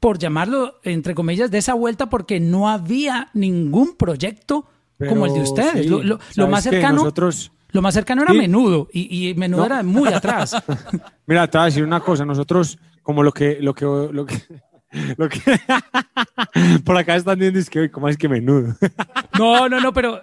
[0.00, 4.66] por llamarlo entre comillas, de esa vuelta, porque no había ningún proyecto
[5.08, 5.82] como el de ustedes.
[5.84, 6.96] sí, lo, lo- lo ¿sabes más cercano...
[6.98, 8.38] Nosotros, Lo más cercano era Sí.
[8.38, 9.66] menudo y, y menudo No.
[9.66, 10.56] era muy atrás.
[11.28, 12.24] mira, te voy a decir una cosa.
[12.24, 14.42] Nosotros, como lo que, lo que, lo que,
[15.16, 15.40] lo que
[16.84, 18.74] por acá están viendo es que, "Uy, ¿cómo es que menudo?
[19.38, 20.20] No, no, no, pero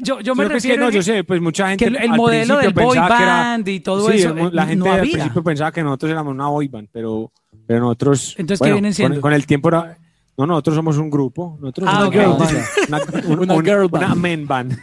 [0.00, 1.84] yo, yo me Sino que es que refiero no, que- yo sé, pues mucha gente
[1.84, 4.62] que el- el al modelo del boy que era- band y todo Sí, eso, La
[4.62, 5.12] eh, gente no al había.
[5.12, 7.30] principio pensaba que nosotros éramos una boy band, pero,
[7.66, 8.34] pero nosotros.
[8.38, 9.20] Entonces, ¿qué bueno, vienen con- siendo?
[9.20, 9.98] Con, el tiempo era.
[10.38, 11.58] No, nosotros somos un grupo.
[11.60, 12.14] Nosotros Ah, somos ok.
[12.14, 14.20] una, Girl band, una, un- Una un- girl una band.
[14.22, 14.78] men band.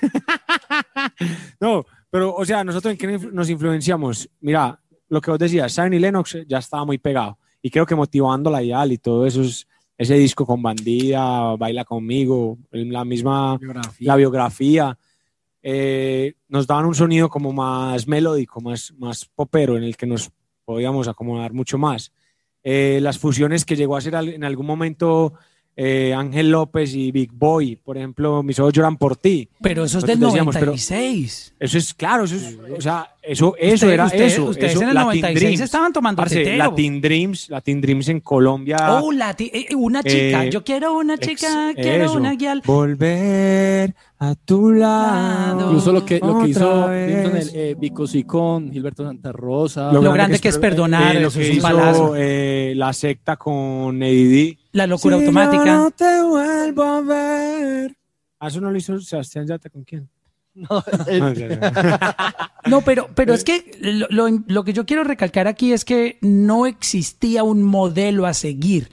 [1.59, 4.29] no, pero, o sea, nosotros en qué nos influenciamos.
[4.41, 7.39] Mira, lo que vos decías, y Lennox ya estaba muy pegado.
[7.59, 11.83] Y creo que motivando la IAL y todo eso, es- ese disco con Bandida, Baila
[11.85, 14.07] conmigo, la misma Biografía.
[14.07, 14.97] la biografía,
[15.63, 20.29] eh, nos daban un sonido como más melódico, más, más popero, en el que nos
[20.65, 22.11] podíamos acomodar mucho más.
[22.63, 25.33] Eh, las fusiones que llegó a hacer en algún momento
[25.75, 29.49] eh, Ángel López y Big Boy, por ejemplo, Mis ojos lloran por ti.
[29.61, 31.55] Pero eso es del Nosotros decíamos, pero- 96.
[31.59, 34.43] Eso es claro, eso es, o sea, eso, eso Ustedes- era ustedes- eso.
[34.45, 35.59] ustedes eso, en el Latin 96 Dreams.
[35.61, 36.57] estaban tomando Parce, tetero.
[36.57, 38.77] Latin Dreams, Latin Dreams en Colombia.
[39.01, 40.45] Oh, la ti- eh, una chica.
[40.45, 42.13] Eh, yo quiero una chica, Ex- quiero eso.
[42.17, 42.61] una guial.
[42.65, 45.67] Volver a tu lado.
[45.67, 49.91] Incluso lo que, lo que hizo eh, Vico con Gilberto Santa Rosa.
[49.91, 52.13] Lo grande que es perdonar, eh, lo eso que es un hizo, balazo.
[52.17, 54.57] eh, la secta con Eddie.
[54.73, 55.65] La locura Si automática.
[55.65, 57.95] yo no te vuelvo a ver.
[58.39, 60.09] Ah, eso no lo hizo Sebastián Yatra con quién?
[60.55, 61.59] No, eh,
[62.67, 66.17] No, pero, pero es que lo, lo- lo que yo quiero recalcar aquí es que
[66.21, 68.89] no existía un modelo a seguir.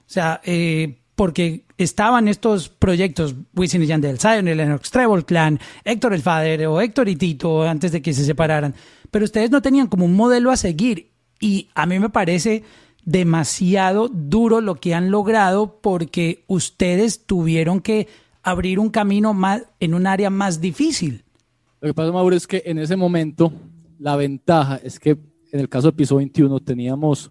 [0.00, 5.60] O sea, eh, porque estaban estos proyectos, Wisin y Yandel, Zion y Lennox, Trevor Clan,
[5.84, 8.74] Héctor el Fader o Héctor y Tito antes de que se separaran.
[9.10, 11.12] Pero ustedes no tenían como un modelo a seguir.
[11.40, 12.64] Y a mí me parece
[13.04, 18.08] demasiado duro lo que han logrado porque ustedes tuvieron que
[18.42, 21.24] abrir un camino más en un área más difícil.
[21.80, 23.52] Lo que pasa, Mauro, es que en ese momento
[23.98, 25.10] la ventaja es que
[25.52, 27.30] en el caso de Piso 21 teníamos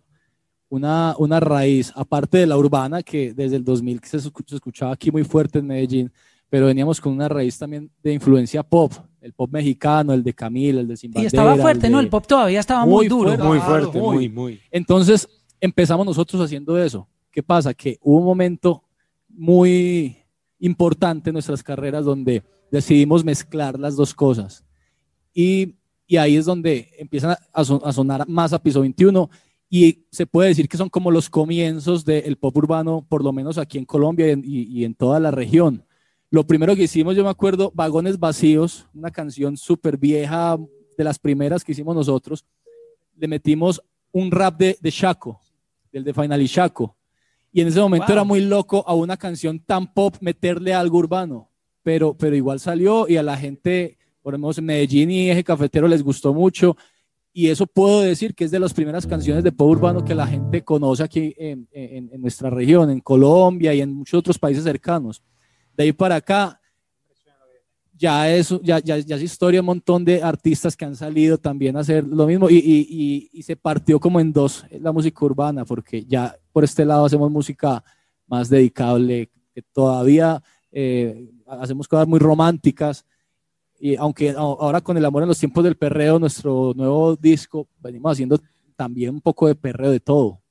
[0.70, 4.92] una, una raíz, aparte de la urbana, que desde el 2000 se, escu- se escuchaba
[4.94, 6.12] aquí muy fuerte en Medellín,
[6.50, 10.82] pero veníamos con una raíz también de influencia pop, el pop mexicano, el de Camila,
[10.82, 12.00] el de Sin Y estaba fuerte, el ¿no?
[12.00, 13.30] El pop todavía estaba muy, Muy duro.
[13.30, 13.44] fuerte.
[13.48, 14.60] Muy fuerte, muy, muy.
[14.72, 15.28] Entonces
[15.64, 17.08] empezamos nosotros haciendo eso.
[17.32, 17.74] ¿Qué pasa?
[17.74, 18.84] Que hubo un momento
[19.30, 20.18] muy
[20.60, 24.64] importante en nuestras carreras donde decidimos mezclar las dos cosas.
[25.34, 29.30] Y, y ahí es donde empiezan a, a son- a sonar más a piso 21
[29.70, 33.58] y se puede decir que son como los comienzos del pop urbano, por lo menos
[33.58, 35.86] aquí en Colombia y en, y- y en toda la región.
[36.30, 40.58] Lo primero que hicimos, yo me acuerdo, Vagones Vacíos, una canción súper vieja,
[40.98, 42.46] de las primeras que hicimos nosotros,
[43.18, 45.42] le metimos un rap de, de Shaco,
[45.94, 46.98] del de Final y Shaco.
[47.54, 48.14] Y en ese momento Wow.
[48.14, 51.52] era muy loco a una canción tan pop meterle algo urbano,
[51.84, 55.88] pero, pero igual salió y a la gente, por ejemplo, en Medellín y Eje Cafetero
[55.88, 56.76] les gustó mucho.
[57.32, 60.28] Y eso puedo decir que es de las primeras canciones de pop urbano que la
[60.28, 64.64] gente conoce aquí en, en- en nuestra región, en Colombia y en muchos otros países
[64.64, 65.24] cercanos.
[65.76, 66.60] De ahí para acá,
[68.04, 71.78] ya es, ya, ya, ya es historia un montón de artistas que han salido también
[71.78, 76.04] a hacer lo mismo y, y, se partió como en dos la música urbana, porque
[76.04, 77.82] ya por este lado hacemos música
[78.28, 83.06] más dedicable, que todavía eh, hacemos cosas muy románticas.
[83.80, 88.12] Y aunque ahora con el amor en los tiempos del perreo, nuestro nuevo disco, venimos
[88.12, 88.38] haciendo
[88.76, 90.43] también un poco de perreo de todo.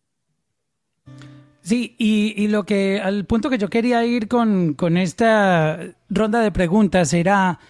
[1.63, 5.79] Sí, y, y lo que al punto que yo quería ir con, con esta
[6.11, 7.61] ronda de preguntas era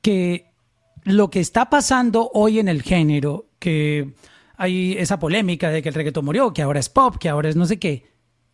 [0.00, 0.46] que
[1.02, 4.14] lo que está pasando hoy en el género, que
[4.56, 7.56] hay esa polémica de que el reggaetón murió, que ahora es pop, que ahora es
[7.56, 8.04] no sé qué,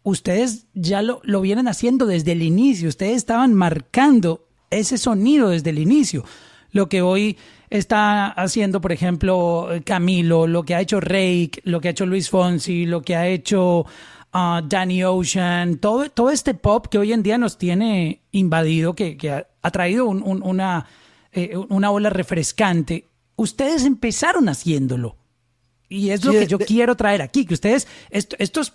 [0.03, 5.71] ustedes ya lo, lo vienen haciendo desde el inicio, ustedes estaban marcando ese sonido desde
[5.71, 6.25] el inicio.
[6.73, 7.37] Lo que hoy
[7.69, 12.31] está haciendo, por ejemplo, Camilo, lo que ha hecho Rake, lo que ha hecho Luis
[12.31, 13.87] Fonsi, lo que ha hecho
[14.33, 19.17] ah, Danny Ocean, todo, todo este pop que hoy en día nos tiene invadido, que,
[19.17, 20.87] que ha, ha traído un- un- una,
[21.33, 23.07] eh, una ola refrescante.
[23.37, 25.17] Ustedes empezaron haciéndolo.
[25.89, 28.73] Y es lo que yo de- quiero traer aquí, que ustedes, esto- estos,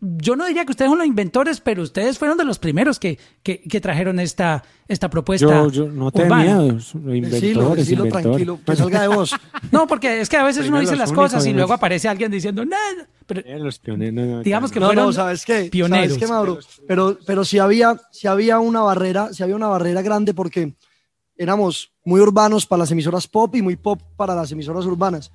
[0.00, 3.18] yo no diría que ustedes son los inventores, pero ustedes fueron de los primeros que,
[3.42, 5.46] que, que trajeron esta, esta propuesta.
[5.46, 6.44] Yo, yo no te urbana.
[6.60, 8.12] miedo, Decilo, inventores, decilo inventores.
[8.12, 9.34] tranquilo, que salga de vos.
[9.72, 12.08] No, porque es que a veces uno Primero dice los las cosas y luego aparece
[12.08, 13.08] alguien diciendo nada.
[13.26, 15.64] Pero Eh, Los pioneros, no, no, Digamos que No, fueron no, ¿sabes qué?
[15.70, 16.06] pioneros.
[16.08, 16.58] ¿Sabes qué, Mauro?
[16.86, 20.74] Pero, pero sí había, sí había una barrera, sí había una barrera grande porque
[21.36, 25.32] éramos muy urbanos para las emisoras pop y muy pop para las emisoras urbanas.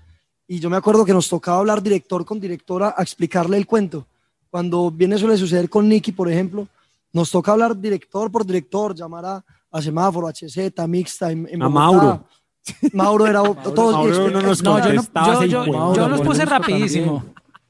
[0.47, 4.07] Y yo me acuerdo que nos tocaba hablar director con directora a explicarle el cuento.
[4.51, 6.67] Cuando viene suele suceder con Nicky, por ejemplo,
[7.13, 11.67] nos toca hablar director por director, llamar a, a Semáforo, HZ, Mixta, en, en A
[11.67, 11.87] Bogotá.
[11.91, 12.25] Mauro.
[12.93, 16.21] Mauro era todos y Mauro no nos no, yo, no- yo, yo- de yo los
[16.21, 17.23] puse rapidísimo.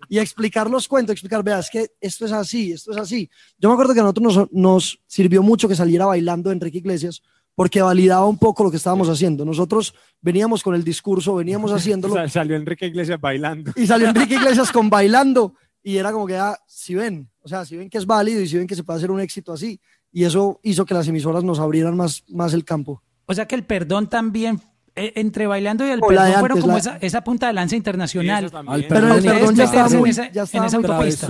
[0.10, 3.30] y explicar los cuentos, explicar, vea, es que esto es así, esto es así.
[3.58, 7.22] Yo me acuerdo que a nosotros nos, nos sirvió mucho que saliera bailando Enrique Iglesias
[7.56, 9.46] porque validaba un poco lo que estábamos haciendo.
[9.46, 13.72] Nosotros veníamos con el discurso, veníamos haciéndolo Sal- Salió Enrique Iglesias bailando.
[13.78, 17.66] y salió Enrique Iglesias con bailando y era como que, ah, si ven, o sea,
[17.66, 19.80] si ven que es válido y si ven que se puede hacer un éxito así.
[20.12, 23.02] Y eso hizo que las emisoras nos abrieran más, más el campo.
[23.26, 24.60] O sea que el perdón también,
[24.96, 27.76] eh, entre bailando y el O perdón, fueron como la- esa, esa punta de lanza
[27.78, 28.50] internacional.
[28.50, 28.56] Sí.
[28.56, 31.28] Al Pero perdón el perdón ya estaba en esa- ya en esa muy autopista.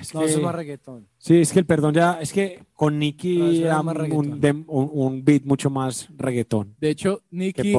[0.00, 1.06] Es No, que- eso es más reggaetón.
[1.18, 4.90] Sí, es que el perdón ya, es que con No, Nicky eso era un, un-
[4.92, 7.74] un beat mucho más reggaetón De hecho, Nicky.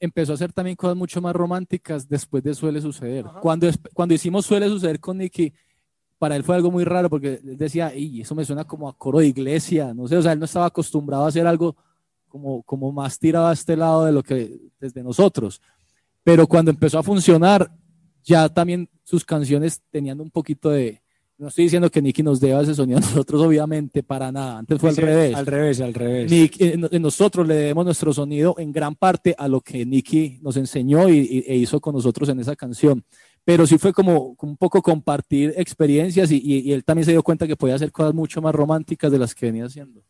[0.00, 3.26] Empezó a hacer también cosas mucho más románticas después de Suele Suceder.
[3.40, 5.52] Cuando, cuando hicimos Suele Suceder con Nicky,
[6.18, 8.96] para él fue algo muy raro porque él decía, y eso me suena como a
[8.96, 11.76] coro de iglesia, no sé, o sea, él no estaba acostumbrado a hacer algo
[12.28, 15.60] como, como más tirado a este lado de lo que desde nosotros.
[16.22, 17.70] Pero cuando empezó a funcionar,
[18.22, 21.02] ya también sus canciones tenían un poquito de...
[21.40, 24.58] No estoy diciendo que Nicky nos deba ese sonido a nosotros, obviamente, para nada.
[24.58, 25.34] Antes fue al revés.
[25.34, 26.30] Al revés, al revés.
[26.30, 30.38] Nick- eh, eh, nosotros le debemos nuestro sonido en gran parte a lo que Nicky
[30.42, 33.02] nos enseñó y, y- e hizo con nosotros en esa canción.
[33.42, 37.22] Pero sí fue como, como un poco compartir experiencias y, y- él también se dio
[37.22, 40.02] cuenta que podía hacer cosas mucho más románticas de las que venía haciendo.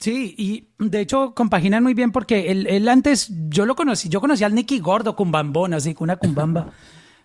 [0.00, 4.20] Sí, y de hecho compaginan muy bien porque él, él antes, yo lo conocí, yo
[4.20, 6.72] conocí al Nicky Gordo con bambón, así con una cumbamba.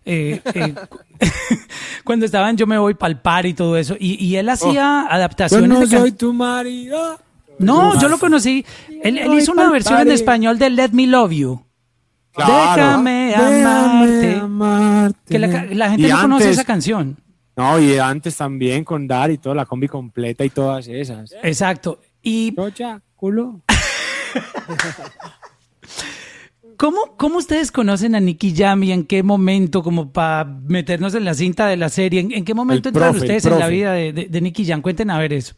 [0.10, 0.74] Eh, eh,
[2.06, 3.96] cuando estaban Yo me voy pa'l par y todo eso.
[4.00, 7.20] Y, y él hacía Yo adaptaciones no de can- soy tu marido.
[7.60, 8.66] No, yo lo conocí.
[9.04, 11.62] Él, hizo una versión en español de Let Me Love You.
[12.32, 12.54] Claro.
[12.76, 14.36] Déjame Déjame amarte.
[14.36, 15.20] amarte.
[15.28, 17.18] Que la, gente Y no conoce esa canción.
[17.56, 21.34] No, y antes también con Dar y toda la combi completa y todas esas.
[21.42, 22.00] Exacto.
[22.22, 23.62] Y Chocha, culo.
[26.78, 31.26] ¿Cómo, ¿Cómo ustedes conocen a Nicky Jam y en qué momento, como para meternos en
[31.26, 33.60] la cinta de la serie, en, en qué momento El entran profe, el ustedes en
[33.60, 34.82] la vida de, de, de Nicky Jam?
[34.82, 35.56] Cuenten a ver eso.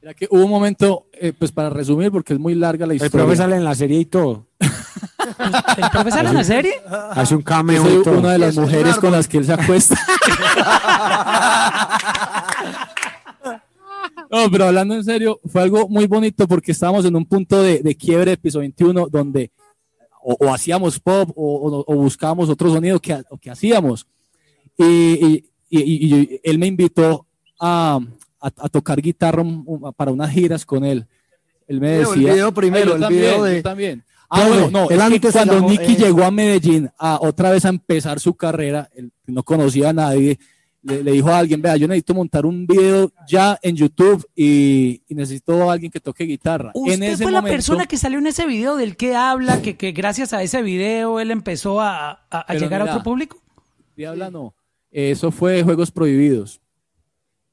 [0.00, 2.96] Mira que hubo un momento, eh, pues para resumir, porque es muy larga la El
[2.96, 3.24] historia.
[3.24, 4.46] profe sale en la serie y todo.
[4.60, 6.74] ¿El profe sale en la serie?
[7.10, 8.18] Hace un Yo cameo soy y todo.
[8.18, 9.98] una de las mujeres con las que él se acuesta.
[14.30, 17.80] No, pero hablando en serio, fue algo muy bonito porque estábamos en un punto de,
[17.80, 19.52] de quiebre de piso 21 donde
[20.26, 24.06] o, o hacíamos pop o, o- buscábamos otro sonido que, que hacíamos.
[24.78, 27.26] Y, y- y- y- él me invitó
[27.60, 28.00] a,
[28.40, 29.44] a- a tocar guitarra
[29.96, 31.06] para unas giras con él.
[31.68, 32.32] Él me Video, el decía...
[32.34, 34.04] video primero, yo el también, video de- yo también.
[34.30, 37.68] Ah, bueno, no, él antes cuando Nicky eh, llegó a Medellín a otra vez a
[37.68, 40.38] empezar su carrera, él no conocía a nadie,
[40.84, 45.02] le, le dijo a alguien, vea, yo necesito montar un video ya en YouTube y,
[45.08, 46.70] y necesito a alguien que toque guitarra.
[46.74, 49.62] en Usted ese fue la momento- persona que salió en ese video del que habla,
[49.62, 53.02] que, que gracias a ese video él empezó a, a- a llegar a mira, otro
[53.04, 53.38] público.
[53.96, 54.54] Diabla no.
[54.90, 56.60] Eso fue Juegos Prohibidos.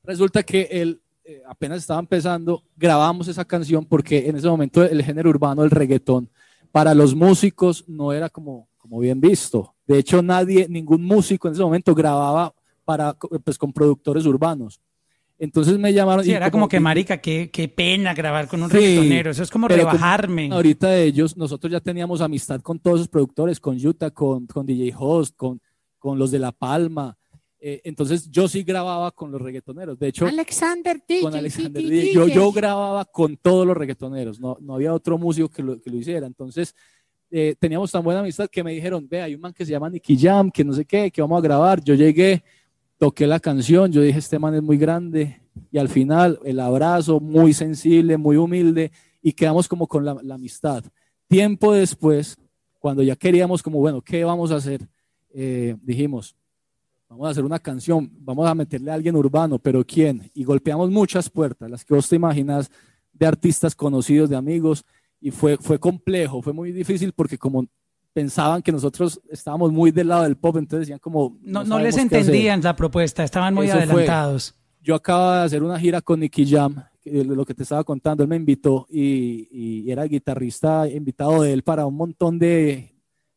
[0.03, 5.03] Resulta que él eh, apenas estaba empezando, grabamos esa canción porque en ese momento el
[5.03, 6.29] género urbano, el reggaetón,
[6.71, 9.73] para los músicos no era como, como bien visto.
[9.85, 12.53] De hecho, nadie, ningún músico en ese momento grababa
[12.85, 14.79] para, pues, con productores urbanos.
[15.37, 16.23] Entonces me llamaron.
[16.23, 19.31] Sí, y era como que, y- marica, qué, qué pena grabar con un Sí, reggaetonero.
[19.31, 20.49] Eso es como pero como rebajarme.
[20.51, 24.65] Ahorita de ellos, nosotros ya teníamos amistad con todos esos productores, con Utah, con, con
[24.67, 25.59] DJ Host, con,
[25.97, 27.17] con los de La Palma.
[27.59, 29.97] Eh, entonces yo sí grababa con los reggaetoneros.
[29.97, 34.39] De hecho, Alexander con Alexander DJ, yo, yo grababa con todos los reggaetoneros.
[34.39, 36.27] No, no había otro músico que lo, que lo hiciera.
[36.27, 36.75] Entonces
[37.31, 39.89] eh, teníamos tan buena amistad que me dijeron, ve, hay un man que se llama
[39.89, 41.83] Nicky Jam, que no sé qué, que vamos a grabar.
[41.83, 42.43] Yo llegué,
[43.01, 45.41] toqué la canción, yo dije, este man es muy grande.
[45.71, 48.91] Y al final, el abrazo, muy sensible, muy humilde,
[49.23, 50.83] y quedamos como con la, amistad.
[51.27, 52.37] Tiempo después,
[52.77, 54.87] cuando ya queríamos como, bueno, ¿qué vamos a hacer?
[55.33, 56.35] Eh, dijimos,
[57.09, 60.29] vamos a hacer una canción, vamos a meterle a alguien urbano, pero ¿quién?
[60.35, 62.69] Y golpeamos muchas puertas, las que vos te imaginas,
[63.13, 64.85] de artistas conocidos, de amigos,
[65.19, 67.65] y fue, fue complejo, fue muy difícil porque como
[68.13, 71.37] pensaban que nosotros estábamos muy del lado del pop, entonces decían como...
[71.41, 72.19] No, no les qué hacer.
[72.19, 73.83] entendían la propuesta, estaban muy Eso fue.
[73.83, 74.55] adelantados.
[74.81, 78.29] Yo acababa de hacer una gira con Nicky Jam, lo que te estaba contando, él
[78.29, 82.93] me invitó y, y era guitarrista invitado de él para un montón de,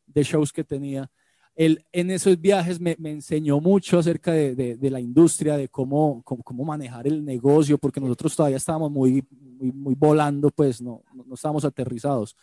[0.07, 1.09] de shows que tenía.
[1.55, 5.69] Él en esos viajes me, me enseñó mucho acerca de, de- de la industria, de
[5.69, 10.81] cómo, cómo, cómo manejar el negocio, porque nosotros todavía estábamos muy, muy, muy volando, pues
[10.81, 12.35] no, no, no estábamos aterrizados.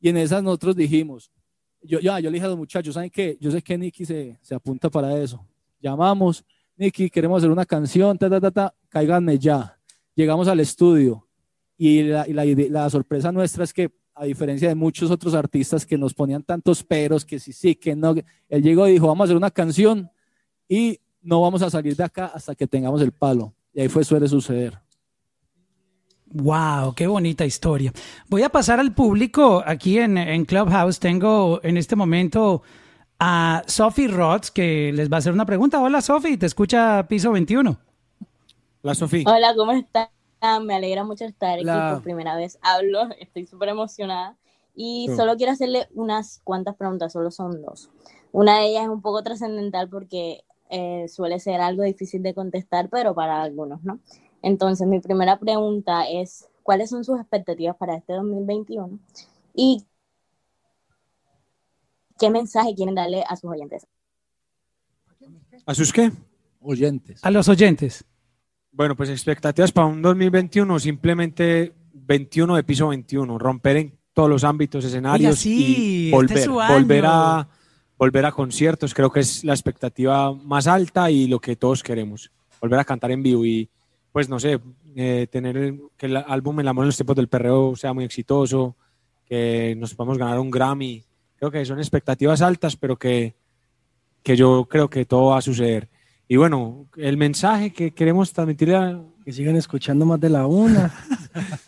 [0.00, 1.30] Y en esas nosotros dijimos,
[1.82, 3.36] yo, ya, yo le dije a los muchachos, ¿saben qué?
[3.40, 5.46] Yo sé que Nicky se, se apunta para eso.
[5.80, 6.44] Llamamos,
[6.76, 9.78] Nicky, queremos hacer una canción, ta, ta, ta, ta, cáiganme ya.
[10.14, 11.26] Llegamos al estudio
[11.76, 15.84] y la, y la la sorpresa nuestra es que, a diferencia de muchos otros artistas
[15.84, 18.14] que nos ponían tantos peros, que sí, sí, que no,
[18.48, 20.10] él llegó y dijo, vamos a hacer una canción
[20.66, 23.54] y no vamos a salir de acá hasta que tengamos el palo.
[23.74, 24.78] Y ahí fue suele suceder.
[26.38, 27.92] Wow, qué bonita historia.
[28.28, 31.00] Voy a pasar al público aquí en, en Clubhouse.
[31.00, 32.62] Tengo en este momento
[33.18, 35.80] a Sophie Rods que les va a hacer una pregunta.
[35.80, 37.78] Hola Sophie, te escucha Piso 21.
[38.82, 39.24] La Sofía.
[39.26, 40.08] Hola, ¿cómo están?
[40.66, 41.92] Me alegra mucho estar aquí Hola.
[41.94, 42.58] por primera vez.
[42.60, 44.36] Hablo, estoy súper emocionada.
[44.74, 45.16] Y Sí.
[45.16, 47.88] solo quiero hacerle unas cuantas preguntas, solo son dos.
[48.32, 52.90] Una de ellas es un poco trascendental porque eh, suele ser algo difícil de contestar,
[52.90, 54.00] pero para algunos, ¿no?
[54.46, 59.00] Entonces, mi primera pregunta es, ¿cuáles son sus expectativas para este 2021?
[59.52, 59.82] ¿Y
[62.16, 63.88] qué mensaje quieren darle a sus oyentes?
[65.66, 66.12] ¿A sus qué?
[66.60, 67.24] Oyentes.
[67.24, 68.04] A los oyentes.
[68.70, 74.44] Bueno, pues expectativas para un 2021, simplemente 21 de piso 21, romper en todos los
[74.44, 76.74] ámbitos, escenarios sí, y este volver, es su año.
[76.74, 77.48] volver a
[77.98, 82.30] volver a conciertos, creo que es la expectativa más alta y lo que todos queremos,
[82.60, 83.68] volver a cantar en vivo y
[84.16, 84.58] pues no sé,
[84.94, 88.02] eh, tener el- que el álbum El amor en los tiempos del perreo sea muy
[88.02, 88.74] exitoso,
[89.26, 91.04] que nos podamos ganar un Grammy,
[91.36, 93.34] creo que son expectativas altas, pero que,
[94.22, 95.90] que yo creo que todo va a suceder.
[96.28, 100.94] Y bueno, el mensaje que queremos transmitirle a, Que sigan escuchando más de la una.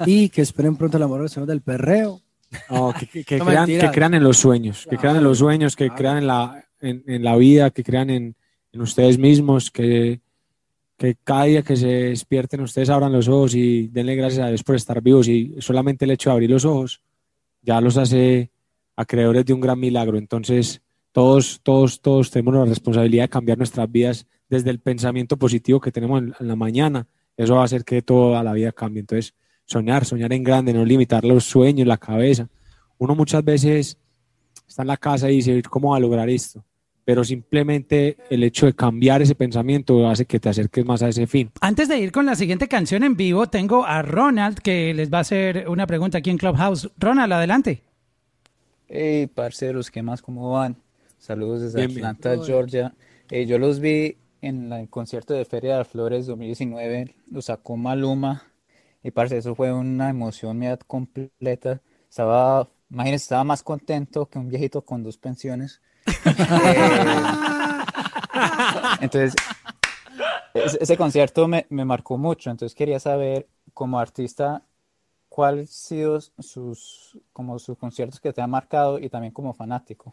[0.07, 2.23] y que esperen pronto el amor Señor del perreo.
[2.71, 5.37] No, que, que- que No, crean, que crean en los sueños, que crean en los
[5.37, 8.37] sueños, que crean en la, en, en la vida, que crean en,
[8.73, 10.23] en ustedes mismos, que,
[10.99, 14.65] que cada día que se despierten ustedes abran los ojos y denle gracias a Dios
[14.65, 17.03] por estar vivos y solamente el hecho de abrir los ojos
[17.63, 18.51] ya los hace
[18.97, 20.19] acreedores de un gran milagro.
[20.19, 20.83] Entonces,
[21.13, 25.93] todos, todos, todos tenemos la responsabilidad de cambiar nuestras vidas desde el pensamiento positivo que
[25.93, 27.07] tenemos en, la mañana.
[27.37, 29.01] Eso va a hacer que toda la vida cambie.
[29.01, 29.35] Entonces,
[29.67, 32.49] soñar, soñar en grande, no limitar los sueños, la cabeza.
[32.99, 33.97] Uno muchas veces
[34.67, 36.65] está en la casa y dice, ¿cómo va a lograr esto?
[37.09, 41.27] Pero simplemente el hecho de cambiar ese pensamiento hace que te acerques más a ese
[41.27, 41.51] fin.
[41.63, 45.17] Antes de ir con la siguiente canción en vivo, tengo a Ronald que les va
[45.17, 46.91] a hacer una pregunta aquí en Clubhouse.
[46.99, 47.83] Ronald, adelante.
[48.89, 50.21] Hey, parceros, ¿qué más?
[50.21, 50.77] ¿Cómo van?
[51.17, 52.05] Saludos desde Bien, bien.
[52.05, 52.95] Atlanta, Georgia.
[53.31, 57.41] Eh, yo los vi en la- el concierto de Feria de las Flores 2019, lo
[57.41, 58.43] sacó Maluma.
[59.03, 61.81] Y parce, eso fue una emoción mía completa.
[62.11, 65.81] Estaba, imagínense, estaba más contento que un viejito con dos pensiones.
[69.01, 69.35] Entonces,
[70.55, 72.51] ese, concierto me, marcó mucho.
[72.51, 74.63] Entonces quería saber, como artista,
[75.29, 80.13] cuáles han sido sus, como sus conciertos que te han marcado y también como fanático.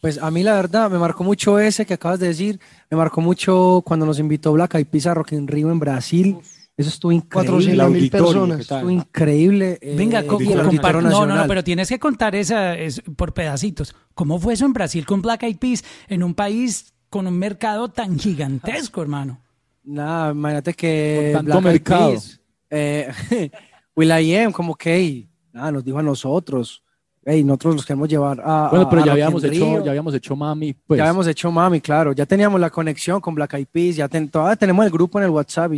[0.00, 2.60] Pues a mí la verdad me marcó mucho ese que acabas de decir,
[2.90, 6.38] me marcó mucho cuando nos invitó Black Eyed Peas a Rock in Rio en Brasil.
[6.76, 7.50] Eso estuvo increíble.
[7.76, 8.60] 400 mil personas.
[8.60, 9.78] Estuvo increíble.
[9.80, 13.32] eh, Venga, y compar- Auditorio no, no, no, pero tienes que contar esa es, por
[13.32, 13.94] pedacitos.
[14.14, 17.88] ¿Cómo fue eso en Brasil con Black Eyed Peas en un país con un mercado
[17.90, 19.40] tan gigantesco, hermano?
[19.84, 22.08] Nada, imagínate que Con tanto Black Eyed.
[22.10, 23.08] Peas, eh,
[23.96, 26.82] Will.i.am como que hey, nada, nos dijo a nosotros,
[27.24, 30.34] hey, nosotros los queremos llevar a Bueno, pero a ya habíamos hecho, ya habíamos hecho
[30.34, 30.98] mami, pues.
[30.98, 34.28] ya habíamos hecho mami, claro, ya teníamos la conexión con Black Eyed Peas, ya ten-
[34.28, 35.72] todavía tenemos el grupo en el WhatsApp,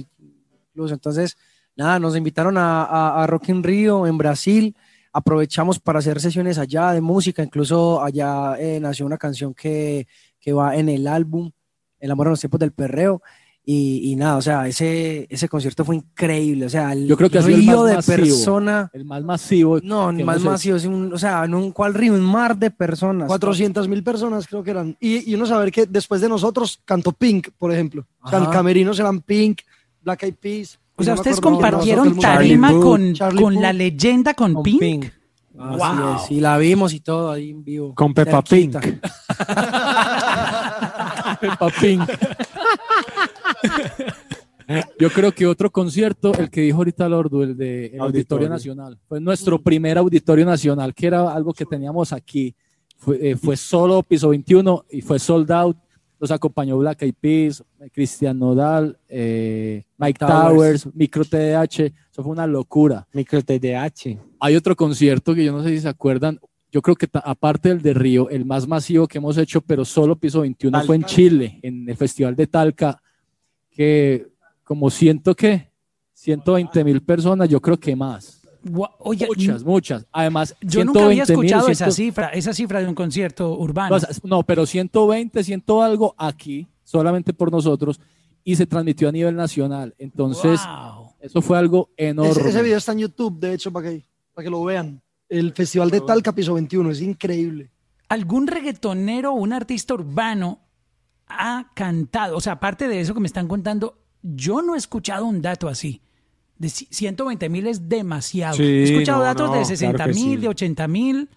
[0.77, 1.37] incluso, entonces,
[1.75, 4.77] nada, nos invitaron a, a, a Rock in Rio en Brasil,
[5.11, 10.07] aprovechamos para hacer sesiones allá de música, incluso allá eh, nació una canción que,
[10.39, 11.51] que va en el álbum
[11.99, 13.23] El amor en los tiempos del perreo,
[13.69, 17.31] y, y nada, o sea, ese, ese concierto fue increíble, o sea, el Yo creo
[17.31, 18.17] que el río más de masivo.
[18.17, 19.81] persona, El más masivo.
[19.83, 22.71] no, que más masivo, es un- o sea, en un cual río, un mar de
[22.71, 23.27] personas.
[23.27, 24.97] 400 mil personas creo que eran.
[25.01, 28.07] Y, y uno saber que después de nosotros cantó Pink, por ejemplo.
[28.23, 29.63] O sea, el camerinos eran Pink,
[30.07, 30.79] Black Eyed Peas.
[30.95, 34.81] O sea, no ustedes compartieron tarima Charlie con, Charlie con la leyenda con, con Pink.
[34.81, 35.05] Pink.
[35.59, 36.17] Así Wow.
[36.17, 37.93] es, y la vimos y todo ahí en vivo.
[37.95, 38.81] Con Peppa cerquita.
[38.81, 39.01] Pink.
[41.41, 42.01] Peppa Pig.
[44.99, 48.49] Yo creo que otro concierto, el que dijo ahorita Lordu, el de el Auditorio Auditorio.
[48.49, 52.55] Nacional, fue nuestro primer Auditorio Nacional, que era algo que teníamos aquí.
[52.97, 55.77] Fue, eh, fue solo piso 21 y fue sold out.
[56.19, 60.83] Nos acompañó Black Eyed Peas, Cristian Nodal, eh, Mike Towers.
[60.83, 61.93] Towers, Micro TDH.
[62.11, 63.07] Eso fue una locura.
[63.13, 64.19] Micro TDH.
[64.41, 66.41] Hay otro concierto que yo no sé si se acuerdan.
[66.73, 70.17] Yo creo que aparte del de Río, el más masivo que hemos hecho, pero solo
[70.17, 71.05] piso 21 fue en.
[71.05, 73.01] Chile, en el Festival de Talca,
[73.71, 74.27] que
[74.65, 75.71] como siento que
[76.13, 78.46] 120 mil personas, yo creo que más.
[78.99, 80.07] Oye, Muchas, muchas.
[80.13, 83.97] Además, yo nunca había 120.000, escuchado esa 100 cifra, esa cifra de un concierto urbano.
[84.25, 88.01] no, pero 120, 100 algo aquí, solamente por nosotros,
[88.45, 89.95] y se transmitió a nivel nacional.
[89.99, 91.11] Entonces, Wow.
[91.21, 92.31] eso fue algo enorme.
[92.31, 94.05] Ese, ese video está en YouTube, de hecho, para que,
[94.35, 95.03] para que lo vean.
[95.29, 97.71] El Festival de Talca, piso 21, es increíble.
[98.09, 100.61] ¿Algún reggaetonero o un artista urbano
[101.27, 102.37] ha cantado?
[102.37, 105.69] O sea, aparte de eso que me están contando, yo no he escuchado un dato
[105.69, 106.01] así.
[106.59, 108.57] De ci- 120 mil es demasiado.
[108.57, 110.37] Sí, he escuchado no, datos no, de claro 60 que mil, sí.
[110.37, 111.29] de 80 mil.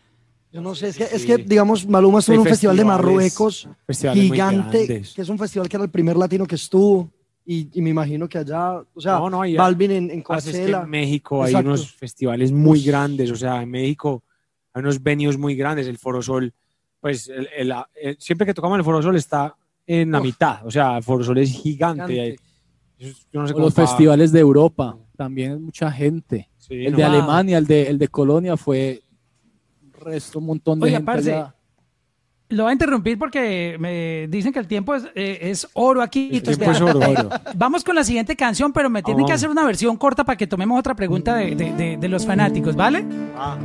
[0.51, 2.85] Yo no sé, es que, es que digamos, Maluma estuvo Hay en un festival de
[2.85, 3.69] Marruecos
[4.13, 7.09] gigante, que es un festival que era el primer latino que estuvo.
[7.45, 10.49] Y, y me imagino que allá, o sea, No, no, hay- Balvin en, en Parce,
[10.51, 10.83] es que Coachella.
[10.83, 11.67] en México hay Exacto.
[11.69, 14.23] unos festivales muy grandes, o sea, en México
[14.73, 16.53] hay unos venues muy grandes, el Foro Sol,
[17.01, 19.55] pues el- el- el- siempre que tocamos el Foro Sol está
[19.87, 20.25] en la Uf.
[20.25, 22.05] mitad, o sea, el Foro Sol es gigante.
[22.07, 22.39] Gigante.
[23.31, 26.47] Yo no sé cómo los pa- festivales de Europa, también es mucha gente.
[26.57, 26.97] Sí, el no.
[26.99, 27.03] de.
[27.03, 29.01] Alemania, el de, el de Colonia fue
[29.83, 31.53] un resto, un montón de Oiga, gente parce, allá.
[32.51, 36.29] Lo voy a interrumpir porque me dicen que el tiempo es, eh, es oro aquí.
[36.31, 37.29] El Entonces, tiempo es vea, oro.
[37.55, 39.35] Vamos con la siguiente canción, pero me tienen que vamos.
[39.41, 42.75] hacer una versión corta para que tomemos otra pregunta de, de- de- de los fanáticos,
[42.77, 43.03] ¿vale?
[43.37, 43.57] Ah.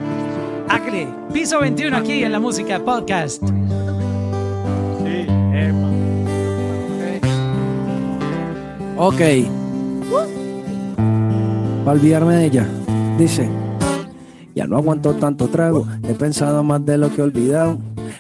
[0.69, 1.07] Hágale.
[1.33, 3.43] Piso 21 aquí en la música podcast.
[3.47, 5.91] Sí, epa.
[8.99, 9.64] Ok.
[11.85, 12.67] Para olvidarme de ella.
[13.19, 13.49] Dice,
[14.55, 17.79] ya no aguanto tanto trago, he pensado más de lo que he olvidado.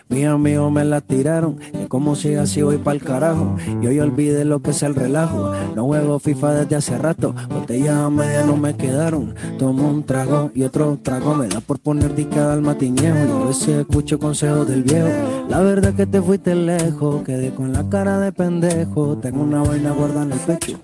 [0.08, 3.56] Mis amigos me la tiraron, y como si así voy pa'l carajo.
[3.80, 5.52] Y hoy olvidé lo que es el relajo.
[5.74, 9.34] No juego FIFA desde hace rato, botellas a media no me quedaron.
[9.58, 13.16] Tomo un trago y otro trago, me da por poner discada al matiñejo.
[13.16, 15.08] Y a veces escucho consejos del viejo.
[15.48, 19.16] La verdad que te fuiste lejos, quedé con la cara de pendejo.
[19.18, 20.78] Tengo una vaina gorda en el pecho.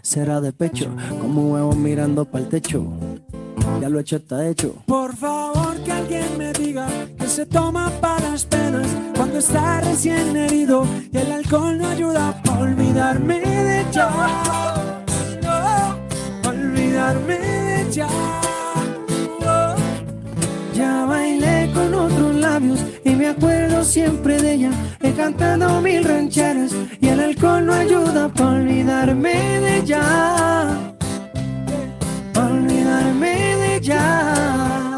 [0.00, 0.90] Será de pecho,
[1.20, 2.86] como un huevo mirando para el techo.
[3.80, 4.74] Ya lo hecho está hecho.
[4.86, 6.88] Por favor que alguien me diga
[7.18, 8.86] que se toma para las penas
[9.16, 14.10] cuando está recién herido y el alcohol no ayuda para olvidarme de ya.
[16.48, 18.08] Olvidarme de ya.
[20.74, 24.70] Ya bailé con otros labios y me acuerdo siempre de ella.
[25.00, 30.02] He cantado mil rancheras y el alcohol no ayuda para olvidarme de ella.
[32.32, 34.91] Pa' olvidarme de ella.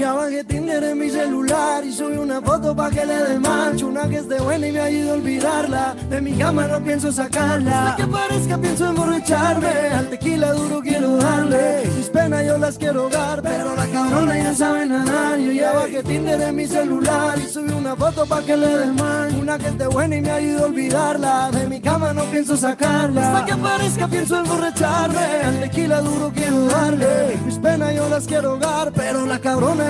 [0.00, 3.88] Ya bajé Tinder en mi celular y subí una foto pa' que le dé mancho
[3.88, 5.94] Una que esté buena y me ayude a olvidarla.
[6.08, 7.90] De mi cama no pienso sacarla.
[7.90, 9.68] Hasta que parezca pienso emborracharme.
[9.68, 11.82] Al tequila duro quiero darle.
[11.98, 15.38] Mis penas yo las quiero ahogar Pero la cabrona ya sabe nadar.
[15.38, 18.86] Yo ya bajé Tinder en mi celular y subí una foto pa' que le dé
[18.86, 21.50] mancho Una que esté buena y me ayude a olvidarla.
[21.50, 23.36] De mi cama no pienso sacarla.
[23.36, 25.26] Hasta que parezca pienso emborracharme.
[25.44, 27.36] Al tequila duro quiero darle.
[27.44, 29.89] Mis penas yo las quiero ahogar Pero la cabrona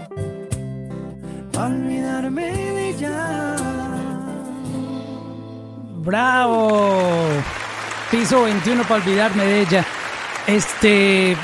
[1.65, 3.55] Olvidarme de ella.
[6.03, 7.17] ¡Bravo!
[8.09, 9.85] Piso 21 para olvidarme de ella.
[10.47, 11.35] Este,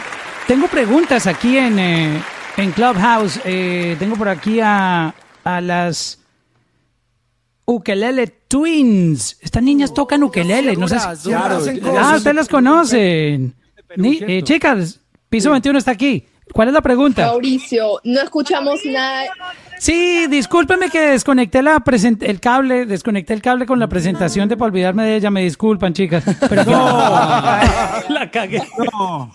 [0.48, 2.22] tengo preguntas aquí en, eh,
[2.58, 3.40] en Clubhouse.
[3.46, 5.14] Eh, tengo por aquí a,
[5.44, 6.20] a las
[7.66, 9.38] Ukelele Twins.
[9.42, 10.76] Estas niñas tocan ukelele.
[10.76, 11.62] No sé si- Claro,
[12.00, 13.54] Ah, ustedes las conocen.
[13.96, 15.00] Ni- eh, chicas,
[15.30, 16.26] piso 21 está aquí.
[16.54, 17.26] ¿Cuál es la pregunta?
[17.28, 19.26] Mauricio, no escuchamos nada.
[19.80, 24.58] Sí, discúlpeme que desconecté la present- el cable, desconecté el cable con la presentación de
[24.58, 26.24] para olvidarme de ella, me disculpan, chicas.
[26.50, 26.64] Pero
[28.10, 28.64] la cagué.
[28.92, 29.32] No.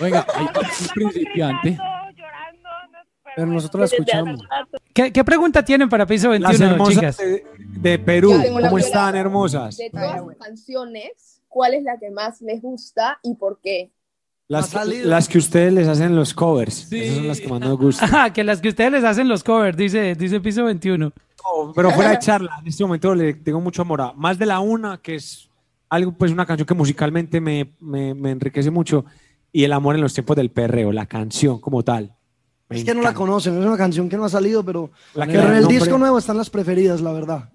[0.00, 1.78] Oiga, hay un principiante.
[3.36, 4.40] Pero nosotros la escuchamos.
[4.92, 7.16] ¿Qué, qué pregunta tienen para piso Las 21, hermosas chicas?
[7.18, 7.44] de,
[7.80, 9.76] de Perú, ¿cómo están hermosas?
[9.76, 13.92] De todas sus canciones, ¿cuál es la que más les gusta y por qué?
[14.50, 16.92] Las, que ustedes les hacen los covers.
[16.92, 18.08] Esas son las que más nos gustan.
[18.12, 21.06] Ajá, que las que ustedes les hacen los covers, dice, dice piso 21.
[21.06, 24.46] No, pero fuera de charla, en este momento le tengo mucho amor a más de
[24.46, 25.48] la una, que es
[25.88, 29.04] algo, pues una canción que musicalmente me, me, me enriquece mucho,
[29.52, 32.14] y el amor en los tiempos del perreo, la canción como tal.
[32.68, 35.26] Me Es que no la conocen, es una canción que no ha salido, pero, La
[35.26, 37.50] que pero en el nombre- disco nuevo están las preferidas, la verdad.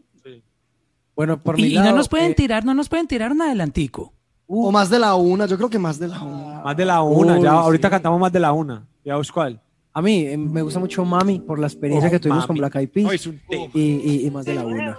[1.15, 3.31] Bueno, por mi Y, y lado, no nos pueden eh, tirar, no nos pueden tirar
[3.31, 4.11] un adelantico.
[4.47, 6.61] O más de la una, yo creo que más de la una.
[6.63, 7.91] Más de la una, Uy, ya ahorita sí.
[7.91, 8.85] cantamos más de la una.
[9.03, 9.59] ¿Ya vos cuál?
[9.97, 12.47] a mí eh, me gusta mucho Mami por la experiencia Oh, que tuvimos Mami.
[12.47, 13.33] con Black Eyed Peas No,
[13.73, 14.97] y, y- y más de la una.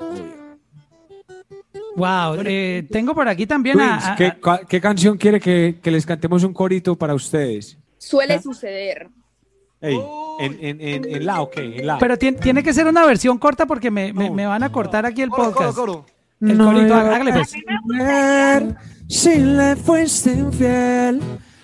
[1.96, 5.78] Wow, eh, tengo por aquí también a, Twins, a- ¿qué, a- qué canción quiere que,
[5.82, 7.78] que les cantemos un corito para ustedes?
[7.98, 9.08] Suele suceder.
[9.80, 9.98] Ey,
[10.40, 11.76] ¿en, en, en, en la o qué?
[11.80, 11.98] ¿En la?
[11.98, 15.04] pero tiene, tiene que ser una versión corta porque me, me- me van a cortar
[15.06, 15.76] aquí el Coro, coro, podcast.
[15.76, 16.06] coro.
[16.40, 17.54] El corito, hágale pues.
[19.08, 21.20] Si le fuiste infiel,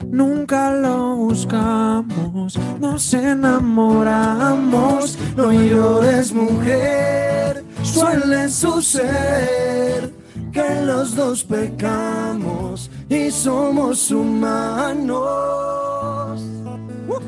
[0.07, 5.19] nunca lo buscamos, nos enamoramos.
[5.37, 10.13] No llores, mujer, suele suceder
[10.53, 15.19] que los dos pecamos y somos humanos.
[17.07, 17.19] ¡Wow!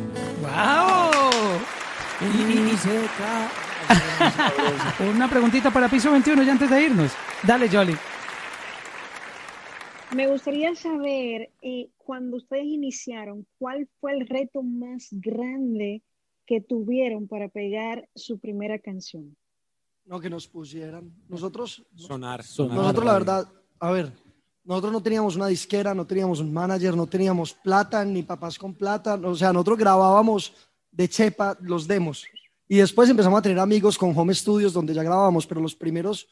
[5.14, 7.10] Una preguntita para piso 21 ya antes de irnos.
[7.42, 7.96] Dale, Jolly.
[10.14, 16.02] Me gustaría saber, eh, cuando ustedes iniciaron, ¿cuál fue el reto más grande
[16.46, 19.36] que tuvieron para pegar su primera canción?
[20.04, 21.12] No, que nos pusieran.
[21.28, 22.44] Nosotros, Sonar.
[22.58, 23.48] nosotros la verdad,
[23.80, 24.12] a ver,
[24.62, 28.72] nosotros no teníamos una disquera, no teníamos un manager, no teníamos plata, ni papás con
[28.72, 29.14] plata.
[29.16, 30.52] O sea, nosotros grabábamos
[30.92, 32.24] de chepa los demos.
[32.68, 36.28] Y después empezamos a tener amigos con home studios donde ya grabábamos, pero los primeros,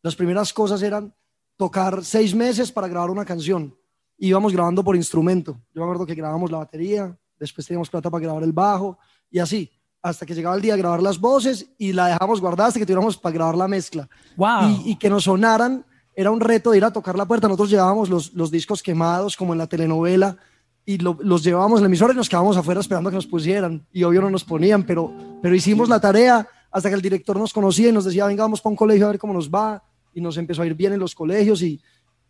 [0.00, 1.14] las primeras cosas eran
[1.56, 3.74] tocar seis meses para grabar una canción.
[4.18, 5.52] Íbamos grabando por instrumento.
[5.74, 8.98] Yo me acuerdo que grabamos la batería, después teníamos plata para grabar el bajo
[9.30, 9.70] y así.
[10.02, 12.86] hasta que llegaba el día de grabar las voces y la dejamos guardada hasta que
[12.86, 14.08] tuviéramos para grabar la mezcla.
[14.36, 14.68] Wow.
[14.84, 15.84] Y, y que nos sonaran,
[16.14, 17.48] era un reto de ir a tocar la puerta.
[17.48, 20.36] Nosotros llevábamos los, los discos quemados, como en la telenovela,
[20.84, 23.26] y lo- los llevábamos en la emisora y nos quedábamos afuera esperando a que nos
[23.26, 23.84] pusieran.
[23.92, 27.52] Y obvio no nos ponían, pero, pero hicimos la tarea hasta que el director nos
[27.52, 29.82] conocía y nos decía, venga, vamos para un colegio a ver cómo nos va.
[30.16, 31.60] Y nos empezó a ir bien en los colegios.
[31.60, 31.78] Y,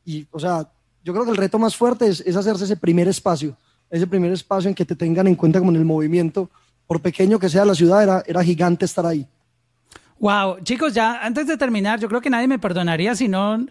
[0.05, 0.69] y o sea,
[1.05, 3.57] yo creo que el reto más fuerte es, es hacerse ese primer espacio,
[3.89, 6.51] ese primer espacio en que te tengan en cuenta como en el movimiento.
[6.89, 9.25] Por pequeño que sea la ciudad, era, era gigante estar ahí.
[10.19, 13.65] Wow, chicos, ya antes de terminar, yo creo que nadie me perdonaría si no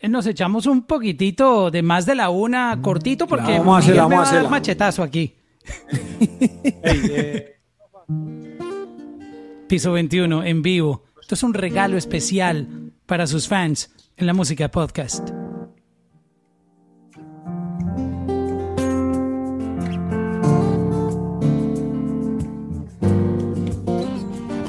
[0.00, 3.78] eh, nos echamos un poquitito de más de la una cortito porque Claro, vamos a
[3.78, 4.50] hacerla, me vamos a va a dar hacerla.
[4.50, 5.34] machetazo aquí.
[9.68, 11.04] Piso 21 en vivo.
[11.20, 15.30] Esto es un regalo especial para sus fans en la música podcast.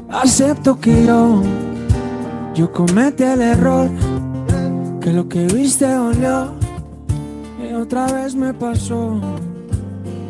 [0.10, 1.44] Acepto que yo,
[2.56, 3.90] yo cometí el error,
[5.00, 6.56] que lo que viste olió
[7.62, 9.22] y otra vez me pasó.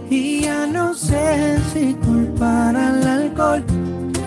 [0.09, 3.63] Y ya no sé si culpar al alcohol,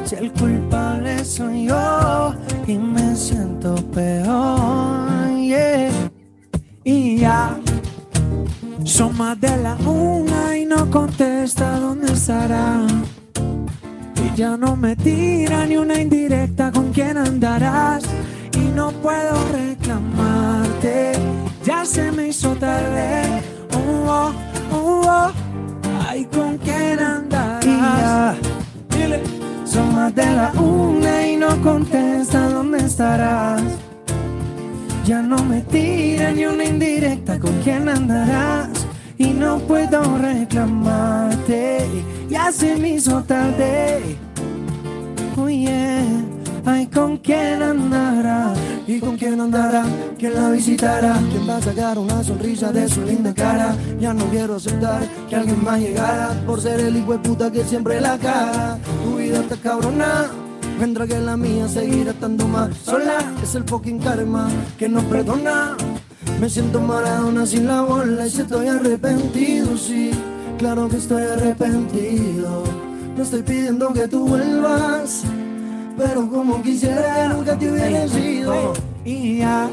[0.04, 0.87] si el culpable
[1.24, 2.34] soy yo
[2.66, 5.08] y me siento peor.
[5.40, 5.90] yeah.
[6.84, 7.58] Y ya
[8.84, 12.86] son más de la una y no contesta dónde estará.
[14.16, 18.04] Y ya no me tira ni una indirecta con quién andarás.
[18.54, 21.12] Y no puedo reclamarte,
[21.64, 23.42] ya se me hizo tarde.
[23.74, 24.32] Oh, oh,
[24.72, 25.32] oh, oh.
[26.08, 27.66] Ay, con quién andarás.
[27.66, 28.36] Y ya
[29.78, 33.62] son de la una y no contesta dónde estarás.
[35.04, 38.68] Ya no me tira ni una indirecta con quién andarás.
[39.18, 41.86] Y no puedo reclamarte,
[42.28, 44.16] ya se me hizo tarde.
[45.36, 46.04] Oye,
[46.64, 48.52] ay, ¿con quién andará?
[48.86, 49.84] ¿Y con quién andará?
[50.18, 51.14] ¿Quién la visitará?
[51.30, 53.74] ¿Quién va a sacar una sonrisa de su linda cara?
[54.00, 57.64] Ya no quiero aceptar que alguien más llegara por ser el hijo de puta que
[57.64, 58.78] siempre la caga.
[59.04, 60.30] Tu vida está cabrona.
[60.78, 63.18] Mientras que la mía seguirá estando más sola.
[63.42, 64.48] Es el fucking karma
[64.78, 65.76] que no perdona.
[66.40, 70.10] Me siento maradona sin la bola y si estoy arrepentido, sí.
[70.58, 72.62] Claro que estoy arrepentido.
[73.16, 75.24] No estoy pidiendo que tú vuelvas,
[75.98, 78.72] pero como quisiera que nunca te hubieras ido.
[79.04, 79.68] Y ya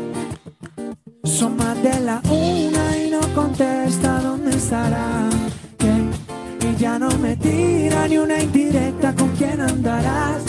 [1.24, 5.30] son más de la una y no contesta dónde estará.
[5.78, 10.42] Que- Y ya no me tira ni una indirecta con quién andarás.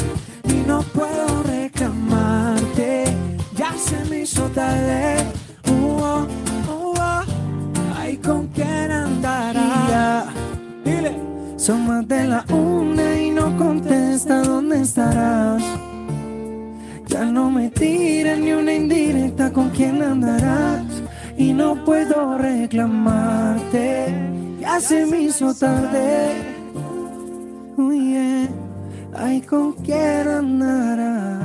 [0.49, 3.05] Y no puedo reclamarte,
[3.55, 5.17] ya se me hizo tarde.
[5.69, 6.27] Uh, oh,
[6.69, 7.23] uh, oh.
[7.99, 10.27] Ay, con quién andarás.
[10.85, 11.13] Dile.
[11.57, 13.06] Son más de la una y
[13.57, 15.63] contesta dónde estarás.
[17.07, 20.85] Ya no me tiran ni una indirecta con quién andarás.
[21.37, 24.15] Y no puedo reclamarte.
[24.61, 26.33] Ya se me hizo tarde.
[27.77, 28.49] Oye,
[29.15, 31.43] ay, con quién andarás.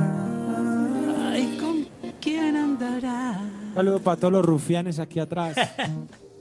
[1.30, 1.86] Ay, ¿con
[2.20, 3.40] quién andará?
[3.74, 5.56] Saludo para todos los rufianes aquí atrás.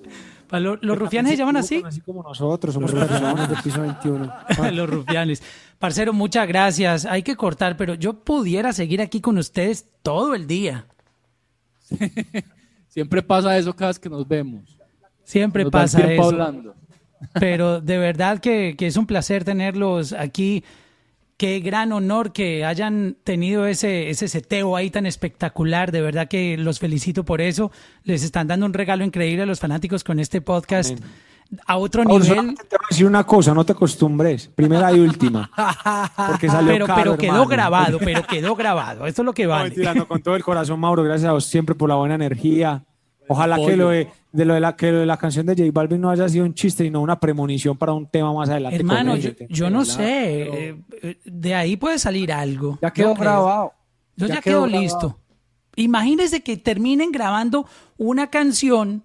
[0.59, 1.81] ¿Los rufianes se llaman así?
[1.85, 4.33] Así como nosotros, somos Los rufianes del piso 21.
[4.73, 5.43] Los rufianes.
[5.79, 7.05] Parcero, muchas gracias.
[7.05, 10.85] Hay que cortar, pero yo pudiera seguir aquí con ustedes todo el día.
[12.87, 14.77] Siempre pasa eso cada vez que nos vemos.
[15.23, 16.23] Siempre Nos pasa eso.
[16.23, 16.75] hablando.
[17.39, 20.63] Pero de verdad que, que es un placer tenerlos aquí.
[21.41, 25.91] Qué gran honor que hayan tenido ese, ese seteo ahí tan espectacular.
[25.91, 27.71] De verdad que los felicito por eso.
[28.03, 30.99] Les están dando un regalo increíble a los fanáticos con este podcast.
[31.65, 32.55] A otro Ahora, nivel.
[32.55, 34.49] te voy a decir una cosa, no te acostumbres.
[34.53, 35.49] Primera y última.
[36.29, 37.49] Porque salió Pero, caro, pero quedó hermano.
[37.49, 39.07] grabado, pero quedó grabado.
[39.07, 39.69] Esto es lo que No, vale.
[39.71, 41.01] mentira, no, con todo el corazón, Mauro.
[41.01, 42.85] Gracias a vos siempre por la buena energía.
[43.31, 45.69] Ojalá que lo, de, de lo de la, que lo de la canción de J
[45.73, 48.77] Balvin no haya sido un chiste, sino una premonición para un tema más adelante.
[48.77, 50.43] Hermano, yo, yo no sé.
[50.43, 52.77] eh, eh, De ahí puede salir algo.
[52.81, 53.73] Ya quedó grabado.
[54.15, 54.81] Yo ya, Ya quedó, grabado.
[54.81, 55.17] listo.
[55.75, 57.65] Imagínense que terminen grabando
[57.97, 59.03] una canción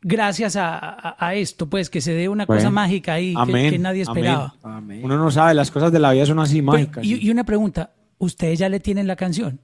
[0.00, 3.70] gracias a, a- a esto, pues que se dé una cosa mágica ahí que- amén,
[3.70, 4.24] que, nadie amén.
[4.24, 4.54] esperaba.
[5.02, 7.04] Uno no sabe, las cosas de la vida son así Pero, mágicas.
[7.04, 9.60] y, y una pregunta, ¿ustedes ya le tienen la canción?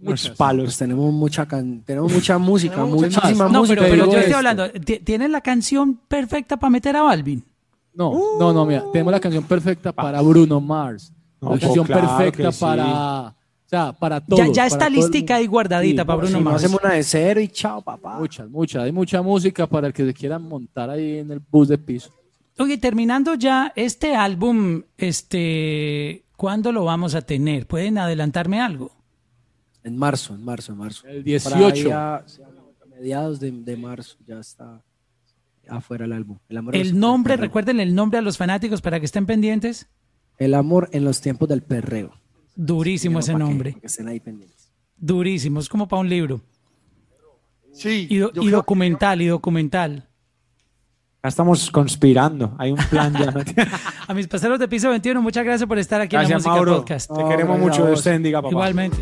[0.00, 0.64] Los palos.
[0.66, 3.48] Pues tenemos mucha, can- tenemos mucha música, Tenemos muchísima.
[3.48, 3.80] No, música.
[3.82, 4.36] pero, pero digo yo estoy esto.
[4.36, 7.44] hablando, ¿ti- ¿tienen la canción perfecta para meter a Balvin?
[7.94, 11.12] No, no, no, mira, tenemos la canción perfecta para Bruno Mars.
[11.40, 12.60] No, la canción claro perfecta sí.
[12.60, 13.34] para, o
[13.66, 14.38] sea, para todos.
[14.40, 16.56] Ya, ya para está listica ahí guardadita Sí, para Bruno no Mars.
[16.64, 18.18] hacemos una de cero y chao, papá.
[18.18, 18.82] Muchas, muchas.
[18.82, 22.10] Hay mucha música para el que se quiera montar ahí en el bus de piso.
[22.58, 27.66] Oye, terminando ya este álbum, este, ¿cuándo lo vamos a tener?
[27.66, 28.90] ¿Pueden adelantarme algo?
[29.84, 31.06] En marzo, en marzo, en marzo.
[31.06, 31.62] El Por 18.
[31.86, 34.82] ahí a- a mediados de, de marzo ya está
[35.68, 36.38] afuera el álbum.
[36.48, 39.86] El amor, nombre, recuerden el nombre a los fanáticos para que estén pendientes.
[40.38, 42.12] El amor en los tiempos del perreo.
[42.56, 43.72] Durísimo ese que- nombre.
[43.74, 44.72] pa' que estén ahí pendientes.
[44.96, 46.40] Durísimo, es como para un libro.
[47.72, 48.06] Sí.
[48.08, 50.08] Y, do- yo y documental, y documental.
[51.22, 52.54] Ya estamos conspirando.
[52.58, 53.30] Hay un plan ya.
[53.30, 53.40] ¿no?
[54.08, 56.76] A mis parceros de piso 21, muchas gracias por estar aquí en la música Mauro.
[56.76, 57.10] podcast.
[57.14, 57.86] Te queremos a mucho.
[57.86, 58.50] Dios bendiga, papá.
[58.52, 58.98] Igualmente.